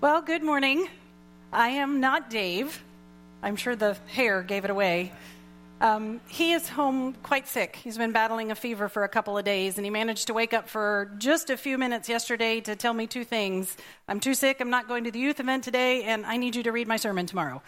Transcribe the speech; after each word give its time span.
Well, 0.00 0.22
good 0.22 0.44
morning. 0.44 0.86
I 1.52 1.70
am 1.70 1.98
not 1.98 2.30
Dave. 2.30 2.84
I'm 3.42 3.56
sure 3.56 3.74
the 3.74 3.96
hair 4.06 4.44
gave 4.44 4.64
it 4.64 4.70
away. 4.70 5.10
Um, 5.80 6.20
he 6.28 6.52
is 6.52 6.68
home 6.68 7.14
quite 7.24 7.48
sick. 7.48 7.74
He's 7.74 7.98
been 7.98 8.12
battling 8.12 8.52
a 8.52 8.54
fever 8.54 8.88
for 8.88 9.02
a 9.02 9.08
couple 9.08 9.36
of 9.36 9.44
days, 9.44 9.76
and 9.76 9.84
he 9.84 9.90
managed 9.90 10.28
to 10.28 10.34
wake 10.34 10.54
up 10.54 10.68
for 10.68 11.10
just 11.18 11.50
a 11.50 11.56
few 11.56 11.78
minutes 11.78 12.08
yesterday 12.08 12.60
to 12.60 12.76
tell 12.76 12.94
me 12.94 13.08
two 13.08 13.24
things. 13.24 13.76
I'm 14.06 14.20
too 14.20 14.34
sick, 14.34 14.60
I'm 14.60 14.70
not 14.70 14.86
going 14.86 15.02
to 15.02 15.10
the 15.10 15.18
youth 15.18 15.40
event 15.40 15.64
today, 15.64 16.04
and 16.04 16.24
I 16.24 16.36
need 16.36 16.54
you 16.54 16.62
to 16.62 16.70
read 16.70 16.86
my 16.86 16.96
sermon 16.96 17.26
tomorrow. 17.26 17.60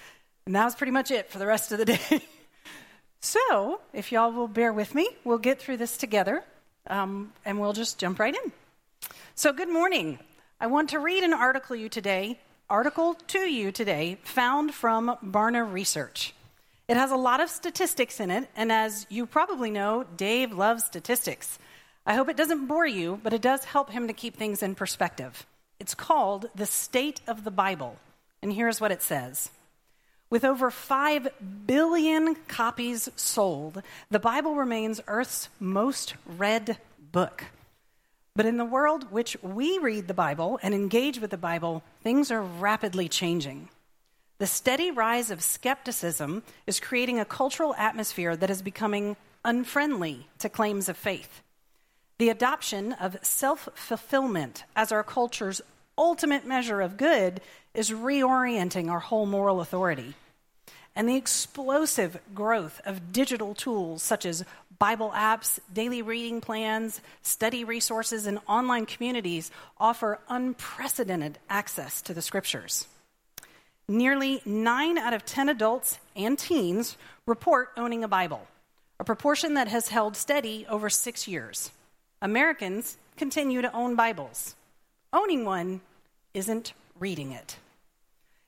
And 0.46 0.54
that 0.54 0.64
was 0.64 0.76
pretty 0.76 0.92
much 0.92 1.10
it 1.10 1.32
for 1.32 1.40
the 1.40 1.46
rest 1.46 1.72
of 1.72 1.78
the 1.78 1.84
day. 1.96 2.22
so, 3.20 3.80
if 3.92 4.12
y'all 4.12 4.30
will 4.30 4.46
bear 4.46 4.72
with 4.72 4.94
me, 4.94 5.08
we'll 5.24 5.38
get 5.38 5.60
through 5.60 5.78
this 5.78 5.96
together, 5.96 6.44
um, 6.86 7.32
and 7.44 7.58
we'll 7.60 7.72
just 7.72 7.98
jump 7.98 8.20
right 8.20 8.36
in. 8.36 8.52
So, 9.34 9.52
good 9.52 9.68
morning. 9.68 10.20
I 10.62 10.66
want 10.66 10.90
to 10.90 10.98
read 10.98 11.24
an 11.24 11.32
article 11.32 11.74
you 11.74 11.88
today, 11.88 12.38
article 12.68 13.14
to 13.28 13.38
you 13.38 13.72
today, 13.72 14.18
found 14.24 14.74
from 14.74 15.16
Barna 15.24 15.64
Research. 15.72 16.34
It 16.86 16.98
has 16.98 17.10
a 17.10 17.16
lot 17.16 17.40
of 17.40 17.48
statistics 17.48 18.20
in 18.20 18.30
it, 18.30 18.46
and 18.54 18.70
as 18.70 19.06
you 19.08 19.24
probably 19.24 19.70
know, 19.70 20.04
Dave 20.18 20.52
loves 20.52 20.84
statistics. 20.84 21.58
I 22.04 22.12
hope 22.12 22.28
it 22.28 22.36
doesn't 22.36 22.66
bore 22.66 22.86
you, 22.86 23.18
but 23.22 23.32
it 23.32 23.40
does 23.40 23.64
help 23.64 23.88
him 23.88 24.06
to 24.06 24.12
keep 24.12 24.36
things 24.36 24.62
in 24.62 24.74
perspective. 24.74 25.46
It's 25.78 25.94
called 25.94 26.50
The 26.54 26.66
State 26.66 27.22
of 27.26 27.44
the 27.44 27.50
Bible, 27.50 27.96
and 28.42 28.52
here's 28.52 28.82
what 28.82 28.92
it 28.92 29.00
says. 29.00 29.48
With 30.28 30.44
over 30.44 30.70
5 30.70 31.28
billion 31.66 32.34
copies 32.48 33.08
sold, 33.16 33.80
the 34.10 34.20
Bible 34.20 34.56
remains 34.56 35.00
Earth's 35.08 35.48
most 35.58 36.16
read 36.26 36.76
book. 37.12 37.46
But 38.36 38.46
in 38.46 38.56
the 38.56 38.64
world 38.64 39.10
which 39.10 39.36
we 39.42 39.78
read 39.78 40.08
the 40.08 40.14
Bible 40.14 40.58
and 40.62 40.74
engage 40.74 41.18
with 41.20 41.30
the 41.30 41.36
Bible, 41.36 41.82
things 42.02 42.30
are 42.30 42.42
rapidly 42.42 43.08
changing. 43.08 43.68
The 44.38 44.46
steady 44.46 44.90
rise 44.90 45.30
of 45.30 45.42
skepticism 45.42 46.42
is 46.66 46.80
creating 46.80 47.18
a 47.18 47.24
cultural 47.24 47.74
atmosphere 47.74 48.36
that 48.36 48.50
is 48.50 48.62
becoming 48.62 49.16
unfriendly 49.44 50.28
to 50.38 50.48
claims 50.48 50.88
of 50.88 50.96
faith. 50.96 51.42
The 52.18 52.28
adoption 52.28 52.92
of 52.94 53.18
self 53.22 53.68
fulfillment 53.74 54.64
as 54.76 54.92
our 54.92 55.02
culture's 55.02 55.60
ultimate 55.98 56.46
measure 56.46 56.80
of 56.80 56.96
good 56.96 57.40
is 57.74 57.90
reorienting 57.90 58.90
our 58.90 59.00
whole 59.00 59.26
moral 59.26 59.60
authority. 59.60 60.14
And 61.00 61.08
the 61.08 61.16
explosive 61.16 62.20
growth 62.34 62.78
of 62.84 63.10
digital 63.10 63.54
tools 63.54 64.02
such 64.02 64.26
as 64.26 64.44
Bible 64.78 65.10
apps, 65.16 65.58
daily 65.72 66.02
reading 66.02 66.42
plans, 66.42 67.00
study 67.22 67.64
resources, 67.64 68.26
and 68.26 68.38
online 68.46 68.84
communities 68.84 69.50
offer 69.78 70.18
unprecedented 70.28 71.38
access 71.48 72.02
to 72.02 72.12
the 72.12 72.20
scriptures. 72.20 72.86
Nearly 73.88 74.42
9 74.44 74.98
out 74.98 75.14
of 75.14 75.24
10 75.24 75.48
adults 75.48 75.98
and 76.14 76.38
teens 76.38 76.98
report 77.24 77.70
owning 77.78 78.04
a 78.04 78.08
Bible, 78.08 78.46
a 78.98 79.04
proportion 79.04 79.54
that 79.54 79.68
has 79.68 79.88
held 79.88 80.18
steady 80.18 80.66
over 80.68 80.90
six 80.90 81.26
years. 81.26 81.70
Americans 82.20 82.98
continue 83.16 83.62
to 83.62 83.72
own 83.72 83.96
Bibles. 83.96 84.54
Owning 85.14 85.46
one 85.46 85.80
isn't 86.34 86.74
reading 86.98 87.32
it. 87.32 87.56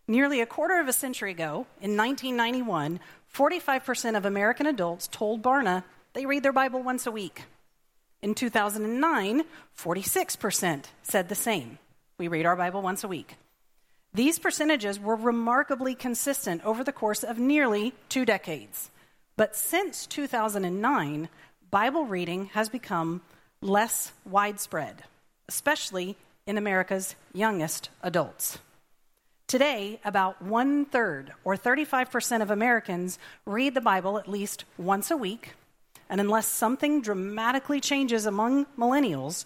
Nearly 0.09 0.41
a 0.41 0.47
quarter 0.47 0.81
of 0.81 0.89
a 0.89 0.93
century 0.93 1.31
ago, 1.31 1.67
in 1.81 1.97
1991, 1.97 2.99
45% 3.33 4.17
of 4.17 4.25
American 4.25 4.67
adults 4.67 5.09
told 5.09 5.43
Barna 5.43 5.85
they 6.13 6.27
read 6.27 6.43
their 6.43 6.53
Bible 6.53 6.83
once 6.83 7.07
a 7.07 7.13
week. 7.13 7.45
In 8.21 8.35
2009, 8.35 9.45
46% 9.77 10.85
said 11.03 11.29
the 11.29 11.35
same. 11.35 11.79
We 12.19 12.29
read 12.29 12.47
our 12.47 12.57
Bible 12.57 12.83
once 12.83 13.05
a 13.05 13.09
week. 13.09 13.37
These 14.15 14.39
percentages 14.39 15.01
were 15.01 15.17
remarkably 15.17 15.95
consistent 15.95 16.65
over 16.65 16.85
the 16.85 16.93
course 16.93 17.25
of 17.25 17.39
nearly 17.39 17.95
two 18.09 18.25
decades. 18.25 18.91
But 19.37 19.57
since 19.57 20.07
2009, 20.07 21.29
Bible 21.71 22.05
reading 22.05 22.47
has 22.47 22.69
become 22.69 23.23
less 23.63 24.13
widespread, 24.27 25.05
especially 25.49 26.17
in 26.47 26.59
America's 26.59 27.15
youngest 27.33 27.89
adults. 28.03 28.59
Today, 29.47 30.01
about 30.05 30.41
one 30.41 30.85
third, 30.87 31.33
or 31.45 31.57
35% 31.57 32.43
of 32.43 32.51
Americans, 32.51 33.19
read 33.45 33.75
the 33.75 33.81
Bible 33.81 34.19
at 34.19 34.29
least 34.29 34.65
once 34.79 35.11
a 35.11 35.17
week. 35.17 35.55
And 36.09 36.21
unless 36.21 36.47
something 36.47 37.03
dramatically 37.03 37.81
changes 37.81 38.27
among 38.27 38.67
millennials, 38.79 39.45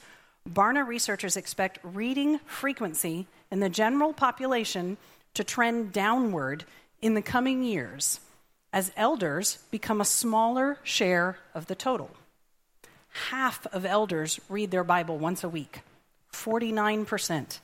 Barna 0.49 0.87
researchers 0.87 1.37
expect 1.37 1.79
reading 1.83 2.39
frequency 2.47 3.27
in 3.51 3.61
the 3.61 3.69
general 3.69 4.13
population 4.13 4.97
to 5.35 5.45
trend 5.45 5.93
downward 5.93 6.65
in 7.03 7.15
the 7.15 7.23
coming 7.23 7.63
years 7.63 8.21
as 8.73 8.93
elders 8.97 9.59
become 9.71 10.01
a 10.01 10.05
smaller 10.05 10.79
share 10.83 11.39
of 11.55 11.67
the 11.67 11.75
total. 11.75 12.11
Half 13.31 13.67
of 13.67 13.85
elders 13.85 14.39
read 14.49 14.71
their 14.71 14.85
Bible 14.85 15.19
once 15.19 15.43
a 15.43 15.49
week, 15.49 15.81
49%, 16.33 17.59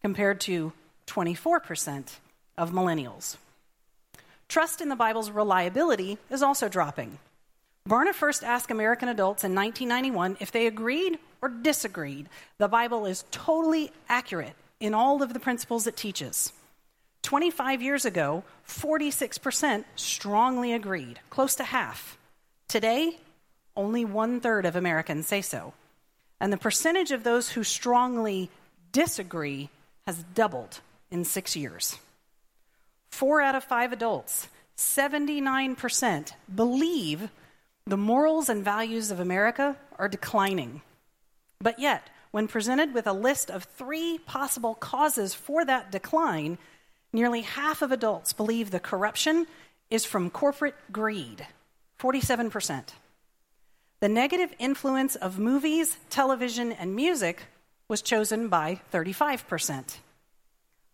compared 0.00 0.40
to 0.42 0.72
24% 1.06 2.16
of 2.56 2.70
millennials. 2.70 3.36
Trust 4.48 4.80
in 4.80 4.88
the 4.88 4.96
Bible's 4.96 5.30
reliability 5.30 6.18
is 6.30 6.42
also 6.42 6.68
dropping. 6.68 7.18
Barna 7.88 8.14
first 8.14 8.42
asked 8.42 8.70
American 8.70 9.08
adults 9.08 9.44
in 9.44 9.54
1991 9.54 10.38
if 10.40 10.52
they 10.52 10.66
agreed 10.66 11.18
or 11.42 11.48
disagreed 11.48 12.28
the 12.58 12.68
Bible 12.68 13.04
is 13.04 13.24
totally 13.30 13.90
accurate 14.08 14.54
in 14.80 14.94
all 14.94 15.22
of 15.22 15.32
the 15.32 15.40
principles 15.40 15.86
it 15.86 15.96
teaches. 15.96 16.52
25 17.22 17.82
years 17.82 18.04
ago, 18.04 18.44
46% 18.68 19.84
strongly 19.96 20.72
agreed, 20.72 21.20
close 21.30 21.54
to 21.56 21.64
half. 21.64 22.18
Today, 22.68 23.18
only 23.76 24.04
one 24.04 24.40
third 24.40 24.66
of 24.66 24.76
Americans 24.76 25.26
say 25.26 25.40
so. 25.40 25.72
And 26.40 26.52
the 26.52 26.58
percentage 26.58 27.12
of 27.12 27.24
those 27.24 27.50
who 27.50 27.64
strongly 27.64 28.50
disagree 28.92 29.70
has 30.06 30.22
doubled 30.34 30.80
in 31.10 31.24
six 31.24 31.56
years. 31.56 31.98
Four 33.10 33.40
out 33.40 33.54
of 33.54 33.64
five 33.64 33.92
adults, 33.92 34.48
79%, 34.76 36.32
believe 36.52 37.30
the 37.86 37.96
morals 37.96 38.48
and 38.48 38.64
values 38.64 39.10
of 39.10 39.20
America 39.20 39.76
are 39.98 40.08
declining. 40.08 40.82
But 41.60 41.78
yet, 41.78 42.08
when 42.30 42.48
presented 42.48 42.94
with 42.94 43.06
a 43.06 43.12
list 43.12 43.50
of 43.50 43.64
three 43.64 44.18
possible 44.18 44.74
causes 44.74 45.34
for 45.34 45.64
that 45.64 45.92
decline, 45.92 46.58
nearly 47.12 47.42
half 47.42 47.82
of 47.82 47.92
adults 47.92 48.32
believe 48.32 48.70
the 48.70 48.80
corruption 48.80 49.46
is 49.90 50.04
from 50.04 50.30
corporate 50.30 50.74
greed 50.90 51.46
47%. 52.00 52.88
The 54.00 54.08
negative 54.08 54.52
influence 54.58 55.14
of 55.14 55.38
movies, 55.38 55.96
television, 56.10 56.72
and 56.72 56.96
music 56.96 57.44
was 57.88 58.02
chosen 58.02 58.48
by 58.48 58.80
35%. 58.92 59.98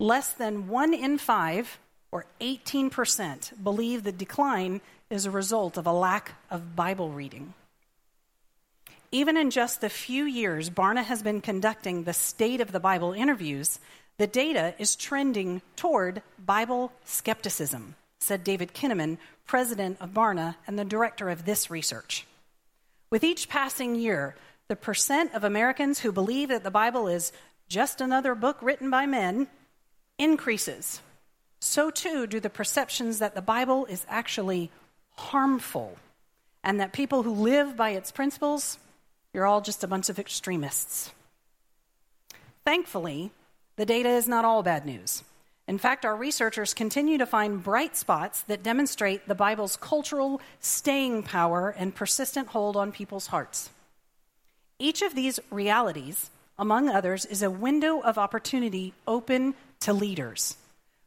Less 0.00 0.32
than 0.32 0.66
one 0.66 0.94
in 0.94 1.18
five, 1.18 1.78
or 2.10 2.24
18%, 2.40 3.62
believe 3.62 4.02
the 4.02 4.10
decline 4.10 4.80
is 5.10 5.26
a 5.26 5.30
result 5.30 5.76
of 5.76 5.86
a 5.86 5.92
lack 5.92 6.32
of 6.50 6.74
Bible 6.74 7.10
reading. 7.10 7.52
Even 9.12 9.36
in 9.36 9.50
just 9.50 9.82
the 9.82 9.90
few 9.90 10.24
years 10.24 10.70
Barna 10.70 11.04
has 11.04 11.22
been 11.22 11.42
conducting 11.42 12.04
the 12.04 12.14
State 12.14 12.62
of 12.62 12.72
the 12.72 12.80
Bible 12.80 13.12
interviews, 13.12 13.78
the 14.16 14.26
data 14.26 14.74
is 14.78 14.96
trending 14.96 15.60
toward 15.76 16.22
Bible 16.38 16.92
skepticism, 17.04 17.94
said 18.20 18.42
David 18.42 18.72
Kinnaman, 18.72 19.18
president 19.46 19.98
of 20.00 20.14
Barna 20.14 20.54
and 20.66 20.78
the 20.78 20.84
director 20.86 21.28
of 21.28 21.44
this 21.44 21.70
research. 21.70 22.26
With 23.10 23.22
each 23.22 23.50
passing 23.50 23.96
year, 23.96 24.34
the 24.68 24.76
percent 24.76 25.34
of 25.34 25.44
Americans 25.44 25.98
who 25.98 26.10
believe 26.10 26.48
that 26.48 26.64
the 26.64 26.70
Bible 26.70 27.06
is 27.06 27.32
just 27.68 28.00
another 28.00 28.34
book 28.34 28.56
written 28.62 28.88
by 28.88 29.04
men 29.04 29.46
increases. 30.20 31.00
So 31.60 31.90
too 31.90 32.26
do 32.26 32.38
the 32.38 32.50
perceptions 32.50 33.18
that 33.18 33.34
the 33.34 33.42
Bible 33.42 33.86
is 33.86 34.06
actually 34.08 34.70
harmful, 35.16 35.96
and 36.62 36.78
that 36.78 36.92
people 36.92 37.22
who 37.22 37.32
live 37.32 37.76
by 37.76 37.90
its 37.90 38.12
principles, 38.12 38.78
you're 39.32 39.46
all 39.46 39.60
just 39.60 39.82
a 39.82 39.88
bunch 39.88 40.08
of 40.08 40.18
extremists. 40.18 41.10
Thankfully, 42.64 43.32
the 43.76 43.86
data 43.86 44.10
is 44.10 44.28
not 44.28 44.44
all 44.44 44.62
bad 44.62 44.84
news. 44.84 45.24
In 45.66 45.78
fact, 45.78 46.04
our 46.04 46.16
researchers 46.16 46.74
continue 46.74 47.16
to 47.16 47.26
find 47.26 47.62
bright 47.62 47.96
spots 47.96 48.42
that 48.42 48.62
demonstrate 48.62 49.26
the 49.26 49.34
Bible's 49.34 49.76
cultural 49.76 50.40
staying 50.60 51.22
power 51.22 51.70
and 51.70 51.94
persistent 51.94 52.48
hold 52.48 52.76
on 52.76 52.92
people's 52.92 53.28
hearts. 53.28 53.70
Each 54.78 55.00
of 55.00 55.14
these 55.14 55.40
realities, 55.50 56.30
among 56.58 56.88
others, 56.88 57.24
is 57.24 57.42
a 57.42 57.50
window 57.50 58.00
of 58.00 58.18
opportunity 58.18 58.92
open 59.06 59.54
to 59.80 59.92
leaders. 59.92 60.56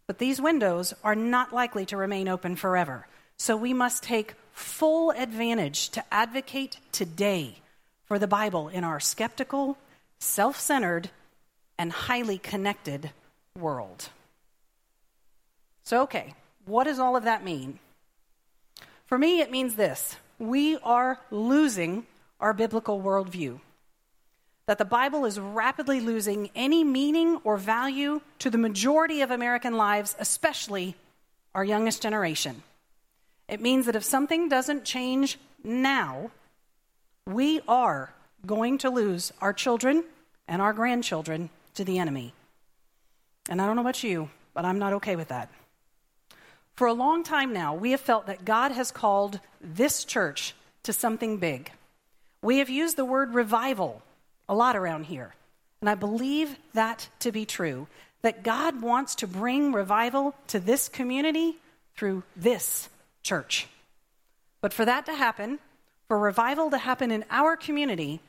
But 0.07 0.19
these 0.19 0.41
windows 0.41 0.93
are 1.03 1.15
not 1.15 1.53
likely 1.53 1.85
to 1.87 1.97
remain 1.97 2.27
open 2.27 2.55
forever. 2.55 3.07
So 3.37 3.55
we 3.55 3.73
must 3.73 4.03
take 4.03 4.35
full 4.53 5.11
advantage 5.11 5.89
to 5.89 6.03
advocate 6.13 6.77
today 6.91 7.55
for 8.05 8.19
the 8.19 8.27
Bible 8.27 8.67
in 8.67 8.83
our 8.83 8.99
skeptical, 8.99 9.77
self 10.19 10.59
centered, 10.59 11.09
and 11.77 11.91
highly 11.91 12.37
connected 12.37 13.11
world. 13.57 14.09
So, 15.83 16.03
okay, 16.03 16.33
what 16.65 16.85
does 16.85 16.99
all 16.99 17.15
of 17.15 17.23
that 17.23 17.43
mean? 17.43 17.79
For 19.05 19.17
me, 19.17 19.41
it 19.41 19.51
means 19.51 19.75
this 19.75 20.15
we 20.39 20.77
are 20.77 21.19
losing 21.31 22.05
our 22.39 22.53
biblical 22.53 23.01
worldview. 23.01 23.59
That 24.65 24.77
the 24.77 24.85
Bible 24.85 25.25
is 25.25 25.39
rapidly 25.39 25.99
losing 25.99 26.49
any 26.55 26.83
meaning 26.83 27.37
or 27.43 27.57
value 27.57 28.21
to 28.39 28.49
the 28.49 28.57
majority 28.57 29.21
of 29.21 29.29
American 29.29 29.75
lives, 29.75 30.15
especially 30.19 30.95
our 31.53 31.65
youngest 31.65 32.01
generation. 32.01 32.63
It 33.47 33.61
means 33.61 33.85
that 33.85 33.95
if 33.95 34.03
something 34.03 34.47
doesn't 34.47 34.85
change 34.85 35.37
now, 35.63 36.31
we 37.25 37.61
are 37.67 38.13
going 38.45 38.77
to 38.79 38.89
lose 38.89 39.33
our 39.41 39.53
children 39.53 40.03
and 40.47 40.61
our 40.61 40.73
grandchildren 40.73 41.49
to 41.75 41.83
the 41.83 41.99
enemy. 41.99 42.33
And 43.49 43.61
I 43.61 43.65
don't 43.65 43.75
know 43.75 43.81
about 43.81 44.03
you, 44.03 44.29
but 44.53 44.65
I'm 44.65 44.79
not 44.79 44.93
okay 44.93 45.15
with 45.15 45.27
that. 45.29 45.49
For 46.75 46.87
a 46.87 46.93
long 46.93 47.23
time 47.23 47.53
now, 47.53 47.75
we 47.75 47.91
have 47.91 48.01
felt 48.01 48.25
that 48.27 48.45
God 48.45 48.71
has 48.71 48.91
called 48.91 49.39
this 49.61 50.03
church 50.03 50.55
to 50.83 50.93
something 50.93 51.37
big. 51.37 51.71
We 52.41 52.57
have 52.57 52.69
used 52.69 52.97
the 52.97 53.05
word 53.05 53.33
revival 53.33 54.01
a 54.53 54.55
lot 54.55 54.75
around 54.75 55.05
here, 55.05 55.33
and 55.81 55.89
I 55.89 55.95
believe 55.95 56.55
that 56.73 57.09
to 57.19 57.31
be 57.31 57.45
true 57.45 57.87
that 58.21 58.43
God 58.43 58.81
wants 58.81 59.15
to 59.15 59.27
bring 59.27 59.73
revival 59.73 60.35
to 60.47 60.59
this 60.59 60.87
community 60.87 61.57
through 61.97 62.23
this 62.35 62.87
church. 63.23 63.67
But 64.61 64.73
for 64.73 64.85
that 64.85 65.07
to 65.07 65.13
happen, 65.13 65.57
for 66.07 66.17
revival 66.19 66.69
to 66.69 66.77
happen 66.77 67.09
in 67.09 67.25
our 67.31 67.57
community, 67.57 68.21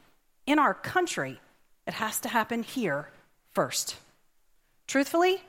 in 0.47 0.59
our 0.59 0.73
country, 0.73 1.39
it 1.87 1.95
has 1.95 2.19
to 2.21 2.29
happen 2.29 2.63
here 2.63 3.09
first. 3.53 3.97
Truthfully, 4.87 5.43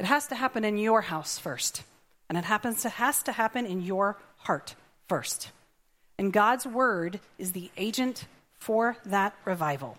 it 0.00 0.06
has 0.06 0.26
to 0.26 0.34
happen 0.34 0.64
in 0.64 0.76
your 0.76 1.02
house 1.02 1.38
first. 1.38 1.84
And 2.28 2.36
it 2.36 2.44
happens 2.44 2.82
to, 2.82 2.88
has 2.88 3.22
to 3.22 3.32
happen 3.32 3.64
in 3.64 3.80
your 3.80 4.18
heart 4.38 4.74
first. 5.08 5.52
And 6.18 6.32
God's 6.32 6.66
word 6.66 7.20
is 7.38 7.52
the 7.52 7.70
agent 7.76 8.26
for 8.64 8.96
that 9.04 9.34
revival. 9.44 9.98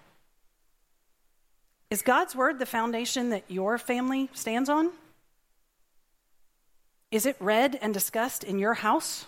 Is 1.91 2.01
God's 2.01 2.35
word 2.35 2.57
the 2.57 2.65
foundation 2.65 3.29
that 3.29 3.43
your 3.47 3.77
family 3.77 4.27
stands 4.33 4.69
on? 4.69 4.89
Is 7.11 7.27
it 7.27 7.35
read 7.39 7.77
and 7.79 7.93
discussed 7.93 8.43
in 8.43 8.57
your 8.57 8.73
house? 8.73 9.27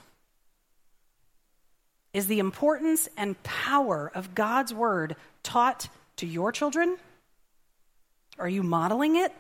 Is 2.14 2.26
the 2.26 2.40
importance 2.40 3.08
and 3.16 3.42
power 3.44 4.12
of 4.16 4.34
God's 4.34 4.74
word 4.74 5.16
taught 5.44 5.88
to 6.16 6.26
your 6.26 6.52
children? 6.52 6.98
Are 8.40 8.50
you 8.50 8.64
modeling 8.64 9.18
it? 9.18 9.32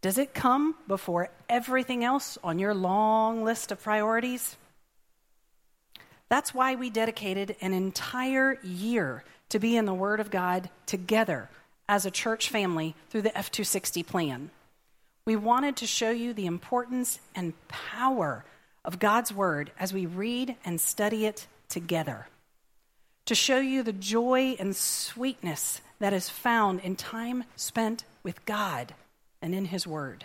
Does 0.00 0.18
it 0.18 0.34
come 0.34 0.74
before 0.88 1.30
everything 1.48 2.02
else 2.02 2.36
on 2.42 2.58
your 2.58 2.74
long 2.74 3.44
list 3.44 3.70
of 3.70 3.80
priorities? 3.80 4.56
That's 6.32 6.54
why 6.54 6.76
we 6.76 6.88
dedicated 6.88 7.56
an 7.60 7.74
entire 7.74 8.58
year 8.62 9.22
to 9.50 9.58
be 9.58 9.76
in 9.76 9.84
the 9.84 9.92
Word 9.92 10.18
of 10.18 10.30
God 10.30 10.70
together 10.86 11.50
as 11.90 12.06
a 12.06 12.10
church 12.10 12.48
family 12.48 12.94
through 13.10 13.20
the 13.20 13.36
F260 13.36 14.06
plan. 14.06 14.50
We 15.26 15.36
wanted 15.36 15.76
to 15.76 15.86
show 15.86 16.10
you 16.10 16.32
the 16.32 16.46
importance 16.46 17.20
and 17.34 17.52
power 17.68 18.46
of 18.82 18.98
God's 18.98 19.30
Word 19.30 19.72
as 19.78 19.92
we 19.92 20.06
read 20.06 20.56
and 20.64 20.80
study 20.80 21.26
it 21.26 21.46
together. 21.68 22.28
To 23.26 23.34
show 23.34 23.58
you 23.58 23.82
the 23.82 23.92
joy 23.92 24.56
and 24.58 24.74
sweetness 24.74 25.82
that 25.98 26.14
is 26.14 26.30
found 26.30 26.80
in 26.80 26.96
time 26.96 27.44
spent 27.56 28.04
with 28.22 28.42
God 28.46 28.94
and 29.42 29.54
in 29.54 29.66
His 29.66 29.86
Word. 29.86 30.24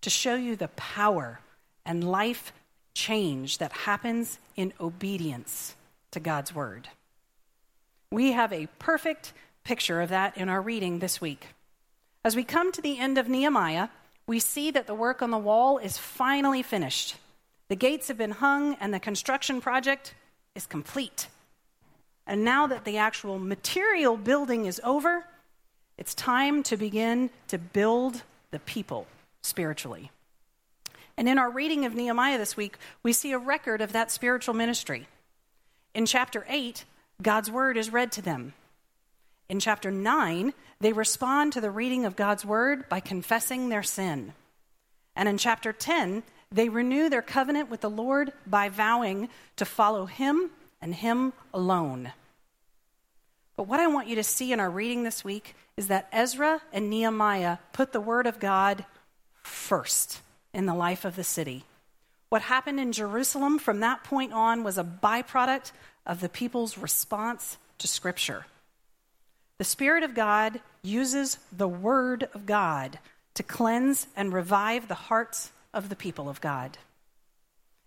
To 0.00 0.08
show 0.08 0.36
you 0.36 0.56
the 0.56 0.68
power 0.68 1.40
and 1.84 2.10
life 2.10 2.54
change 2.94 3.58
that 3.58 3.72
happens 3.72 4.38
in 4.56 4.72
obedience 4.80 5.74
to 6.12 6.20
God's 6.20 6.54
Word. 6.54 6.88
We 8.10 8.32
have 8.32 8.52
a 8.52 8.68
perfect 8.78 9.32
picture 9.64 10.00
of 10.00 10.10
that 10.10 10.36
in 10.36 10.48
our 10.48 10.62
reading 10.62 11.00
this 11.00 11.20
week. 11.20 11.48
As 12.24 12.36
we 12.36 12.44
come 12.44 12.72
to 12.72 12.80
the 12.80 12.98
end 12.98 13.18
of 13.18 13.28
Nehemiah, 13.28 13.88
we 14.26 14.38
see 14.38 14.70
that 14.70 14.86
the 14.86 14.94
work 14.94 15.20
on 15.20 15.30
the 15.30 15.38
wall 15.38 15.78
is 15.78 15.98
finally 15.98 16.62
finished. 16.62 17.16
The 17.68 17.76
gates 17.76 18.08
have 18.08 18.16
been 18.16 18.30
hung, 18.30 18.76
and 18.80 18.94
the 18.94 19.00
construction 19.00 19.60
project 19.60 20.14
is 20.54 20.66
complete. 20.66 21.28
And 22.26 22.44
now 22.44 22.66
that 22.66 22.84
the 22.84 22.96
actual 22.96 23.38
material 23.38 24.16
building 24.16 24.64
is 24.64 24.80
over, 24.84 25.26
it's 25.98 26.14
time 26.14 26.62
to 26.64 26.76
begin 26.76 27.30
to 27.48 27.58
build 27.58 28.22
the 28.50 28.58
people 28.60 29.06
spiritually. 29.42 30.10
And 31.16 31.28
in 31.28 31.38
our 31.38 31.50
reading 31.50 31.84
of 31.84 31.94
Nehemiah 31.94 32.38
this 32.38 32.56
week, 32.56 32.76
we 33.02 33.12
see 33.12 33.32
a 33.32 33.38
record 33.38 33.80
of 33.80 33.92
that 33.92 34.10
spiritual 34.10 34.54
ministry. 34.54 35.06
In 35.94 36.06
chapter 36.06 36.44
8, 36.48 36.84
God's 37.22 37.50
word 37.50 37.76
is 37.76 37.92
read 37.92 38.10
to 38.12 38.22
them. 38.22 38.54
In 39.48 39.60
chapter 39.60 39.90
9, 39.90 40.52
they 40.80 40.92
respond 40.92 41.52
to 41.52 41.60
the 41.60 41.70
reading 41.70 42.04
of 42.04 42.16
God's 42.16 42.44
word 42.44 42.88
by 42.88 42.98
confessing 43.00 43.68
their 43.68 43.82
sin. 43.82 44.32
And 45.14 45.28
in 45.28 45.38
chapter 45.38 45.72
10, 45.72 46.24
they 46.50 46.68
renew 46.68 47.08
their 47.08 47.22
covenant 47.22 47.70
with 47.70 47.80
the 47.80 47.90
Lord 47.90 48.32
by 48.46 48.68
vowing 48.68 49.28
to 49.56 49.64
follow 49.64 50.06
him 50.06 50.50
and 50.80 50.94
him 50.94 51.32
alone. 51.52 52.12
But 53.56 53.68
what 53.68 53.78
I 53.80 53.86
want 53.86 54.08
you 54.08 54.16
to 54.16 54.24
see 54.24 54.52
in 54.52 54.58
our 54.58 54.70
reading 54.70 55.04
this 55.04 55.22
week 55.22 55.54
is 55.76 55.86
that 55.88 56.08
Ezra 56.10 56.60
and 56.72 56.90
Nehemiah 56.90 57.58
put 57.72 57.92
the 57.92 58.00
word 58.00 58.26
of 58.26 58.40
God 58.40 58.84
first 59.42 60.20
in 60.54 60.66
the 60.66 60.74
life 60.74 61.04
of 61.04 61.16
the 61.16 61.24
city. 61.24 61.64
What 62.30 62.42
happened 62.42 62.80
in 62.80 62.92
Jerusalem 62.92 63.58
from 63.58 63.80
that 63.80 64.04
point 64.04 64.32
on 64.32 64.64
was 64.64 64.78
a 64.78 64.84
byproduct 64.84 65.72
of 66.06 66.20
the 66.20 66.28
people's 66.28 66.78
response 66.78 67.58
to 67.78 67.86
Scripture. 67.86 68.46
The 69.58 69.64
Spirit 69.64 70.02
of 70.02 70.14
God 70.14 70.60
uses 70.82 71.38
the 71.52 71.68
Word 71.68 72.28
of 72.32 72.46
God 72.46 72.98
to 73.34 73.42
cleanse 73.42 74.06
and 74.16 74.32
revive 74.32 74.88
the 74.88 74.94
hearts 74.94 75.50
of 75.72 75.88
the 75.88 75.96
people 75.96 76.28
of 76.28 76.40
God. 76.40 76.78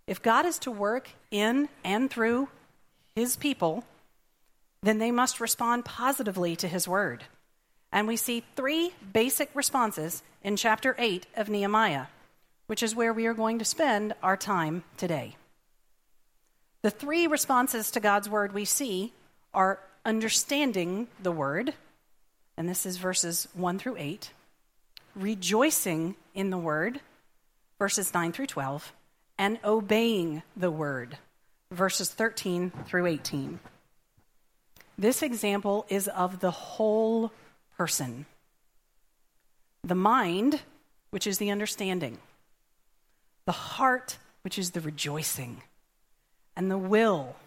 If 0.05 0.21
God 0.21 0.45
is 0.45 0.59
to 0.59 0.71
work 0.71 1.09
in 1.31 1.69
and 1.83 2.09
through 2.09 2.49
His 3.15 3.35
people, 3.35 3.83
then 4.81 4.97
they 4.99 5.11
must 5.11 5.39
respond 5.39 5.85
positively 5.85 6.55
to 6.55 6.67
his 6.67 6.87
word. 6.87 7.25
And 7.91 8.07
we 8.07 8.15
see 8.15 8.43
three 8.55 8.93
basic 9.13 9.49
responses 9.53 10.23
in 10.43 10.55
chapter 10.55 10.95
8 10.97 11.25
of 11.35 11.49
Nehemiah, 11.49 12.07
which 12.67 12.83
is 12.83 12.95
where 12.95 13.13
we 13.13 13.25
are 13.25 13.33
going 13.33 13.59
to 13.59 13.65
spend 13.65 14.13
our 14.21 14.37
time 14.37 14.83
today. 14.97 15.35
The 16.83 16.91
three 16.91 17.27
responses 17.27 17.91
to 17.91 17.99
God's 17.99 18.29
word 18.29 18.53
we 18.53 18.65
see 18.65 19.13
are 19.53 19.79
understanding 20.05 21.07
the 21.21 21.31
word, 21.31 21.73
and 22.55 22.69
this 22.69 22.85
is 22.85 22.97
verses 22.97 23.47
1 23.53 23.79
through 23.79 23.97
8, 23.97 24.31
rejoicing 25.15 26.15
in 26.33 26.49
the 26.49 26.57
word, 26.57 27.01
verses 27.79 28.13
9 28.13 28.31
through 28.31 28.47
12, 28.47 28.93
and 29.37 29.59
obeying 29.63 30.43
the 30.55 30.71
word, 30.71 31.17
verses 31.71 32.09
13 32.09 32.71
through 32.85 33.07
18. 33.07 33.59
This 34.97 35.21
example 35.21 35.85
is 35.89 36.07
of 36.07 36.39
the 36.39 36.51
whole 36.51 37.31
person 37.77 38.25
the 39.83 39.95
mind, 39.95 40.61
which 41.11 41.25
is 41.25 41.37
the 41.37 41.49
understanding, 41.49 42.17
the 43.47 43.53
heart, 43.53 44.17
which 44.43 44.59
is 44.59 44.71
the 44.71 44.81
rejoicing, 44.81 45.63
and 46.57 46.69
the 46.69 46.77
will, 46.77 47.37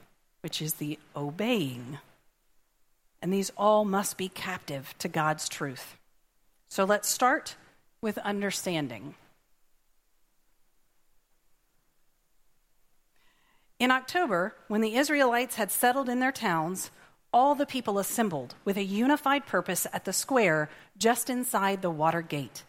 which 0.40 0.62
is 0.62 0.74
the 0.74 0.98
obeying. 1.14 1.98
And 3.20 3.30
these 3.30 3.52
all 3.54 3.84
must 3.84 4.16
be 4.16 4.30
captive 4.30 4.94
to 4.98 5.08
God's 5.08 5.46
truth. 5.46 5.98
So 6.68 6.84
let's 6.84 7.06
start 7.06 7.56
with 8.00 8.16
understanding. 8.18 9.14
In 13.78 13.90
October, 13.90 14.54
when 14.68 14.80
the 14.80 14.96
Israelites 14.96 15.56
had 15.56 15.70
settled 15.70 16.08
in 16.08 16.18
their 16.18 16.32
towns, 16.32 16.90
all 17.30 17.54
the 17.54 17.66
people 17.66 17.98
assembled 17.98 18.54
with 18.64 18.78
a 18.78 18.82
unified 18.82 19.44
purpose 19.44 19.86
at 19.92 20.06
the 20.06 20.14
square 20.14 20.70
just 20.96 21.28
inside 21.28 21.82
the 21.82 21.90
water 21.90 22.22
gate. 22.22 22.64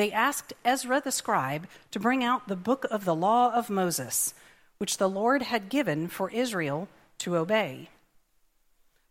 They 0.00 0.12
asked 0.12 0.54
Ezra 0.64 1.02
the 1.02 1.12
scribe 1.12 1.66
to 1.90 2.00
bring 2.00 2.24
out 2.24 2.48
the 2.48 2.56
book 2.56 2.86
of 2.90 3.04
the 3.04 3.14
law 3.14 3.52
of 3.52 3.68
Moses, 3.68 4.32
which 4.78 4.96
the 4.96 5.10
Lord 5.10 5.42
had 5.42 5.68
given 5.68 6.08
for 6.08 6.30
Israel 6.30 6.88
to 7.18 7.36
obey. 7.36 7.90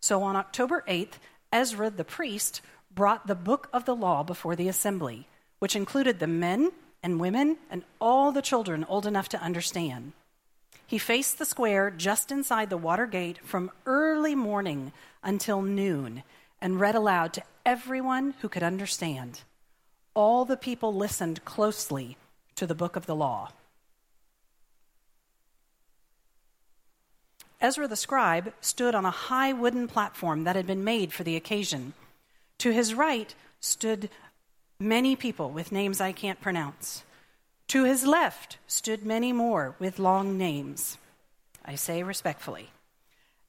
So 0.02 0.24
on 0.24 0.36
October 0.36 0.84
8th, 0.88 1.20
Ezra 1.54 1.92
the 1.92 2.04
priest 2.04 2.62
brought 2.90 3.28
the 3.28 3.36
book 3.36 3.70
of 3.72 3.86
the 3.86 3.96
law 3.96 4.24
before 4.24 4.56
the 4.56 4.68
assembly, 4.68 5.28
which 5.60 5.76
included 5.76 6.18
the 6.18 6.26
men 6.26 6.72
and 7.04 7.20
women 7.20 7.58
and 7.70 7.84
all 8.02 8.32
the 8.32 8.42
children 8.42 8.84
old 8.90 9.06
enough 9.06 9.30
to 9.30 9.44
understand. 9.44 10.14
He 10.88 10.98
faced 10.98 11.38
the 11.38 11.46
square 11.46 11.92
just 11.92 12.32
inside 12.32 12.72
the 12.72 12.78
water 12.78 13.06
gate 13.06 13.38
from 13.46 13.70
early 13.86 14.34
morning 14.34 14.92
until 15.22 15.62
noon 15.62 16.24
and 16.60 16.80
read 16.80 16.96
aloud 16.96 17.34
to 17.34 17.44
everyone 17.64 18.34
who 18.42 18.50
could 18.50 18.64
understand. 18.64 19.44
All 20.20 20.44
the 20.44 20.58
people 20.58 20.94
listened 20.94 21.46
closely 21.46 22.18
to 22.56 22.68
the 22.68 22.76
book 22.76 22.98
of 22.98 23.06
the 23.06 23.16
law. 23.16 23.54
Ezra 27.62 27.88
the 27.88 27.96
scribe 27.96 28.52
stood 28.60 28.94
on 28.94 29.06
a 29.06 29.12
high 29.30 29.54
wooden 29.54 29.88
platform 29.88 30.44
that 30.44 30.58
had 30.58 30.68
been 30.68 30.84
made 30.84 31.14
for 31.14 31.24
the 31.24 31.38
occasion. 31.38 31.94
To 32.58 32.72
his 32.72 32.94
right 32.94 33.34
stood 33.62 34.10
many 34.78 35.16
people 35.16 35.52
with 35.52 35.72
names 35.72 36.02
I 36.02 36.12
can't 36.12 36.42
pronounce. 36.42 37.04
To 37.70 37.86
his 37.86 38.06
left 38.06 38.58
stood 38.68 39.06
many 39.06 39.32
more 39.32 39.74
with 39.80 40.00
long 40.00 40.38
names. 40.38 40.98
I 41.64 41.76
say 41.76 42.04
respectfully. 42.04 42.72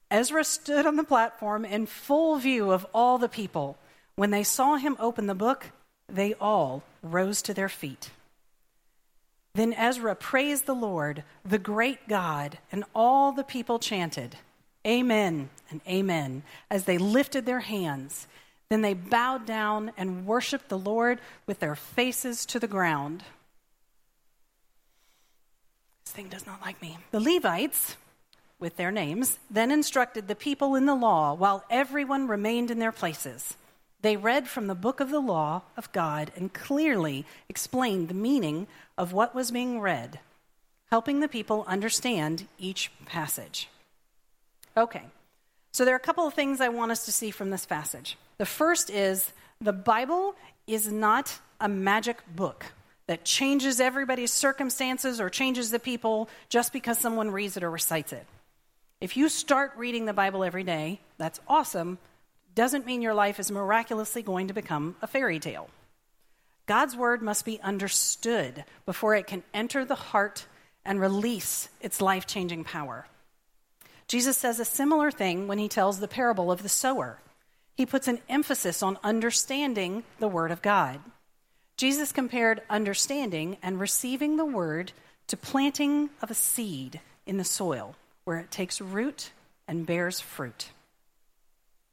Ezra 0.09 0.45
stood 0.45 0.85
on 0.85 0.95
the 0.95 1.03
platform 1.03 1.65
in 1.65 1.85
full 1.85 2.37
view 2.37 2.71
of 2.71 2.87
all 2.93 3.17
the 3.17 3.27
people. 3.27 3.77
When 4.15 4.31
they 4.31 4.43
saw 4.43 4.77
him 4.77 4.95
open 5.01 5.27
the 5.27 5.35
book, 5.35 5.71
they 6.15 6.33
all 6.35 6.83
rose 7.01 7.41
to 7.43 7.53
their 7.53 7.69
feet. 7.69 8.11
Then 9.53 9.73
Ezra 9.73 10.15
praised 10.15 10.65
the 10.65 10.75
Lord, 10.75 11.23
the 11.43 11.59
great 11.59 12.07
God, 12.07 12.57
and 12.71 12.85
all 12.95 13.31
the 13.31 13.43
people 13.43 13.79
chanted, 13.79 14.37
Amen 14.87 15.49
and 15.69 15.81
Amen, 15.87 16.43
as 16.69 16.85
they 16.85 16.97
lifted 16.97 17.45
their 17.45 17.59
hands. 17.59 18.27
Then 18.69 18.81
they 18.81 18.93
bowed 18.93 19.45
down 19.45 19.91
and 19.97 20.25
worshiped 20.25 20.69
the 20.69 20.77
Lord 20.77 21.19
with 21.45 21.59
their 21.59 21.75
faces 21.75 22.45
to 22.47 22.59
the 22.59 22.67
ground. 22.67 23.23
This 26.05 26.13
thing 26.13 26.29
does 26.29 26.45
not 26.45 26.61
like 26.61 26.81
me. 26.81 26.97
The 27.11 27.19
Levites, 27.19 27.97
with 28.59 28.77
their 28.77 28.91
names, 28.91 29.39
then 29.49 29.71
instructed 29.71 30.27
the 30.27 30.35
people 30.35 30.75
in 30.75 30.85
the 30.85 30.95
law 30.95 31.33
while 31.33 31.65
everyone 31.69 32.27
remained 32.27 32.71
in 32.71 32.79
their 32.79 32.91
places. 32.91 33.55
They 34.01 34.17
read 34.17 34.47
from 34.47 34.67
the 34.67 34.75
book 34.75 34.99
of 34.99 35.11
the 35.11 35.19
law 35.19 35.61
of 35.77 35.91
God 35.91 36.31
and 36.35 36.53
clearly 36.53 37.25
explained 37.47 38.07
the 38.07 38.15
meaning 38.15 38.67
of 38.97 39.13
what 39.13 39.35
was 39.35 39.51
being 39.51 39.79
read, 39.79 40.19
helping 40.89 41.19
the 41.19 41.27
people 41.27 41.63
understand 41.67 42.47
each 42.57 42.91
passage. 43.05 43.69
Okay, 44.75 45.03
so 45.71 45.85
there 45.85 45.93
are 45.93 45.97
a 45.97 45.99
couple 45.99 46.25
of 46.25 46.33
things 46.33 46.61
I 46.61 46.69
want 46.69 46.91
us 46.91 47.05
to 47.05 47.11
see 47.11 47.31
from 47.31 47.49
this 47.49 47.65
passage. 47.65 48.17
The 48.37 48.45
first 48.45 48.89
is 48.89 49.31
the 49.59 49.73
Bible 49.73 50.35
is 50.65 50.91
not 50.91 51.39
a 51.59 51.69
magic 51.69 52.17
book 52.35 52.65
that 53.07 53.23
changes 53.25 53.79
everybody's 53.79 54.31
circumstances 54.31 55.19
or 55.19 55.29
changes 55.29 55.69
the 55.69 55.79
people 55.79 56.29
just 56.49 56.73
because 56.73 56.97
someone 56.97 57.29
reads 57.29 57.57
it 57.57 57.63
or 57.63 57.69
recites 57.69 58.13
it. 58.13 58.25
If 58.99 59.17
you 59.17 59.29
start 59.29 59.73
reading 59.75 60.05
the 60.05 60.13
Bible 60.13 60.43
every 60.43 60.63
day, 60.63 60.99
that's 61.17 61.39
awesome, 61.47 61.97
doesn't 62.55 62.85
mean 62.85 63.01
your 63.01 63.13
life 63.13 63.39
is 63.39 63.51
miraculously 63.51 64.21
going 64.21 64.47
to 64.47 64.53
become 64.53 64.95
a 65.01 65.07
fairy 65.07 65.39
tale. 65.39 65.69
God's 66.65 66.95
word 66.95 67.21
must 67.21 67.45
be 67.45 67.59
understood 67.61 68.63
before 68.85 69.15
it 69.15 69.27
can 69.27 69.43
enter 69.53 69.83
the 69.83 69.95
heart 69.95 70.45
and 70.85 70.99
release 70.99 71.69
its 71.81 72.01
life 72.01 72.25
changing 72.25 72.63
power. 72.63 73.07
Jesus 74.07 74.37
says 74.37 74.59
a 74.59 74.65
similar 74.65 75.11
thing 75.11 75.47
when 75.47 75.57
he 75.57 75.69
tells 75.69 75.99
the 75.99 76.07
parable 76.07 76.51
of 76.51 76.63
the 76.63 76.69
sower. 76.69 77.19
He 77.75 77.85
puts 77.85 78.07
an 78.07 78.19
emphasis 78.27 78.83
on 78.83 78.97
understanding 79.03 80.03
the 80.19 80.27
word 80.27 80.51
of 80.51 80.61
God. 80.61 80.99
Jesus 81.77 82.11
compared 82.11 82.61
understanding 82.69 83.57
and 83.63 83.79
receiving 83.79 84.37
the 84.37 84.45
word 84.45 84.91
to 85.27 85.37
planting 85.37 86.09
of 86.21 86.29
a 86.29 86.35
seed 86.35 86.99
in 87.25 87.37
the 87.37 87.43
soil 87.43 87.95
where 88.23 88.37
it 88.37 88.51
takes 88.51 88.81
root 88.81 89.31
and 89.67 89.85
bears 89.85 90.19
fruit. 90.19 90.69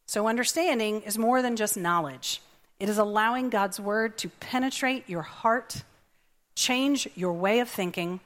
So, 0.09 0.27
understanding 0.27 1.03
is 1.03 1.19
more 1.19 1.43
than 1.43 1.55
just 1.55 1.77
knowledge, 1.77 2.41
it 2.81 2.89
is 2.89 2.97
allowing 2.97 3.51
God's 3.51 3.79
word 3.79 4.17
to 4.19 4.31
penetrate 4.41 5.07
your 5.07 5.21
heart, 5.21 5.83
change 6.55 7.07
your 7.15 7.35
way 7.35 7.61
of 7.61 7.69
thinking, 7.69 8.21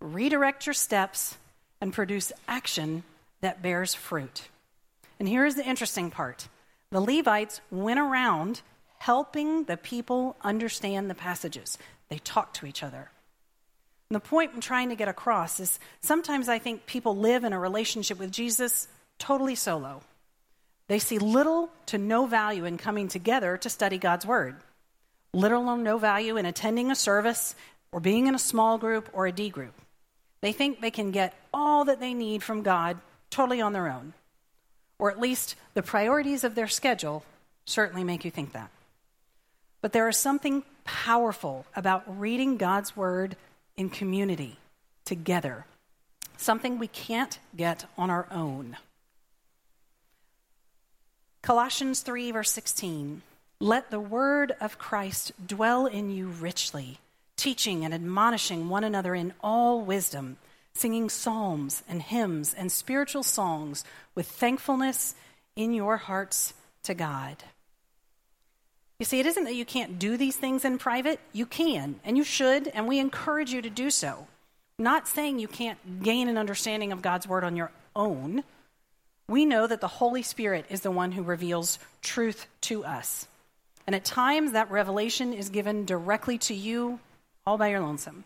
redirect 0.00 0.66
your 0.66 0.74
steps, 0.74 1.38
and 1.80 1.92
produce 1.92 2.32
action 2.48 3.04
that 3.40 3.62
bears 3.62 3.94
fruit. 3.94 4.48
And 5.20 5.28
here's 5.28 5.54
the 5.54 5.64
interesting 5.64 6.10
part 6.10 6.48
the 6.90 7.00
Levites 7.00 7.60
went 7.70 8.00
around 8.00 8.62
helping 8.98 9.62
the 9.64 9.76
people 9.76 10.34
understand 10.42 11.08
the 11.08 11.14
passages, 11.14 11.78
they 12.08 12.18
talked 12.18 12.56
to 12.56 12.66
each 12.66 12.82
other. 12.82 13.12
And 14.10 14.16
the 14.16 14.20
point 14.20 14.50
I'm 14.54 14.60
trying 14.60 14.88
to 14.88 14.96
get 14.96 15.06
across 15.06 15.60
is 15.60 15.78
sometimes 16.00 16.48
I 16.48 16.58
think 16.58 16.84
people 16.86 17.16
live 17.16 17.44
in 17.44 17.52
a 17.52 17.60
relationship 17.60 18.18
with 18.18 18.32
Jesus 18.32 18.88
totally 19.20 19.54
solo. 19.54 20.02
They 20.92 20.98
see 20.98 21.18
little 21.18 21.70
to 21.86 21.96
no 21.96 22.26
value 22.26 22.66
in 22.66 22.76
coming 22.76 23.08
together 23.08 23.56
to 23.56 23.70
study 23.70 23.96
God's 23.96 24.26
Word, 24.26 24.56
little 25.32 25.66
or 25.70 25.78
no 25.78 25.96
value 25.96 26.36
in 26.36 26.44
attending 26.44 26.90
a 26.90 26.94
service 26.94 27.54
or 27.92 27.98
being 27.98 28.26
in 28.26 28.34
a 28.34 28.38
small 28.38 28.76
group 28.76 29.08
or 29.14 29.26
a 29.26 29.32
D 29.32 29.48
group. 29.48 29.72
They 30.42 30.52
think 30.52 30.82
they 30.82 30.90
can 30.90 31.10
get 31.10 31.32
all 31.50 31.86
that 31.86 31.98
they 31.98 32.12
need 32.12 32.42
from 32.42 32.62
God 32.62 32.98
totally 33.30 33.58
on 33.62 33.72
their 33.72 33.88
own. 33.88 34.12
Or 34.98 35.10
at 35.10 35.18
least 35.18 35.54
the 35.72 35.82
priorities 35.82 36.44
of 36.44 36.54
their 36.54 36.68
schedule 36.68 37.24
certainly 37.64 38.04
make 38.04 38.26
you 38.26 38.30
think 38.30 38.52
that. 38.52 38.68
But 39.80 39.94
there 39.94 40.10
is 40.10 40.18
something 40.18 40.62
powerful 40.84 41.64
about 41.74 42.20
reading 42.20 42.58
God's 42.58 42.94
Word 42.94 43.36
in 43.78 43.88
community, 43.88 44.58
together, 45.06 45.64
something 46.36 46.78
we 46.78 46.88
can't 46.88 47.38
get 47.56 47.86
on 47.96 48.10
our 48.10 48.26
own. 48.30 48.76
Colossians 51.42 52.02
3, 52.02 52.30
verse 52.30 52.52
16. 52.52 53.20
Let 53.58 53.90
the 53.90 53.98
word 53.98 54.54
of 54.60 54.78
Christ 54.78 55.32
dwell 55.44 55.86
in 55.86 56.08
you 56.08 56.28
richly, 56.28 56.98
teaching 57.36 57.84
and 57.84 57.92
admonishing 57.92 58.68
one 58.68 58.84
another 58.84 59.12
in 59.12 59.32
all 59.42 59.80
wisdom, 59.80 60.36
singing 60.72 61.10
psalms 61.10 61.82
and 61.88 62.00
hymns 62.00 62.54
and 62.54 62.70
spiritual 62.70 63.24
songs 63.24 63.84
with 64.14 64.28
thankfulness 64.28 65.16
in 65.56 65.74
your 65.74 65.96
hearts 65.96 66.54
to 66.84 66.94
God. 66.94 67.36
You 69.00 69.04
see, 69.04 69.18
it 69.18 69.26
isn't 69.26 69.44
that 69.44 69.56
you 69.56 69.64
can't 69.64 69.98
do 69.98 70.16
these 70.16 70.36
things 70.36 70.64
in 70.64 70.78
private. 70.78 71.18
You 71.32 71.46
can, 71.46 71.96
and 72.04 72.16
you 72.16 72.22
should, 72.22 72.68
and 72.68 72.86
we 72.86 73.00
encourage 73.00 73.52
you 73.52 73.60
to 73.62 73.70
do 73.70 73.90
so. 73.90 74.28
Not 74.78 75.08
saying 75.08 75.40
you 75.40 75.48
can't 75.48 76.04
gain 76.04 76.28
an 76.28 76.38
understanding 76.38 76.92
of 76.92 77.02
God's 77.02 77.26
word 77.26 77.42
on 77.42 77.56
your 77.56 77.72
own 77.96 78.44
we 79.32 79.46
know 79.46 79.66
that 79.66 79.80
the 79.80 79.88
Holy 79.88 80.22
Spirit 80.22 80.66
is 80.68 80.82
the 80.82 80.90
one 80.90 81.10
who 81.10 81.22
reveals 81.22 81.78
truth 82.02 82.46
to 82.60 82.84
us. 82.84 83.26
And 83.86 83.96
at 83.96 84.04
times, 84.04 84.52
that 84.52 84.70
revelation 84.70 85.32
is 85.32 85.48
given 85.48 85.86
directly 85.86 86.36
to 86.38 86.54
you 86.54 87.00
all 87.46 87.56
by 87.56 87.68
your 87.68 87.80
lonesome. 87.80 88.24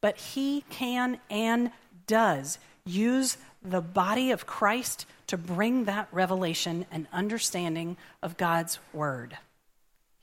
But 0.00 0.16
He 0.16 0.64
can 0.70 1.18
and 1.30 1.72
does 2.06 2.60
use 2.86 3.38
the 3.62 3.80
body 3.80 4.30
of 4.30 4.46
Christ 4.46 5.04
to 5.26 5.36
bring 5.36 5.84
that 5.84 6.08
revelation 6.12 6.86
and 6.92 7.08
understanding 7.12 7.96
of 8.22 8.36
God's 8.36 8.78
Word. 8.92 9.36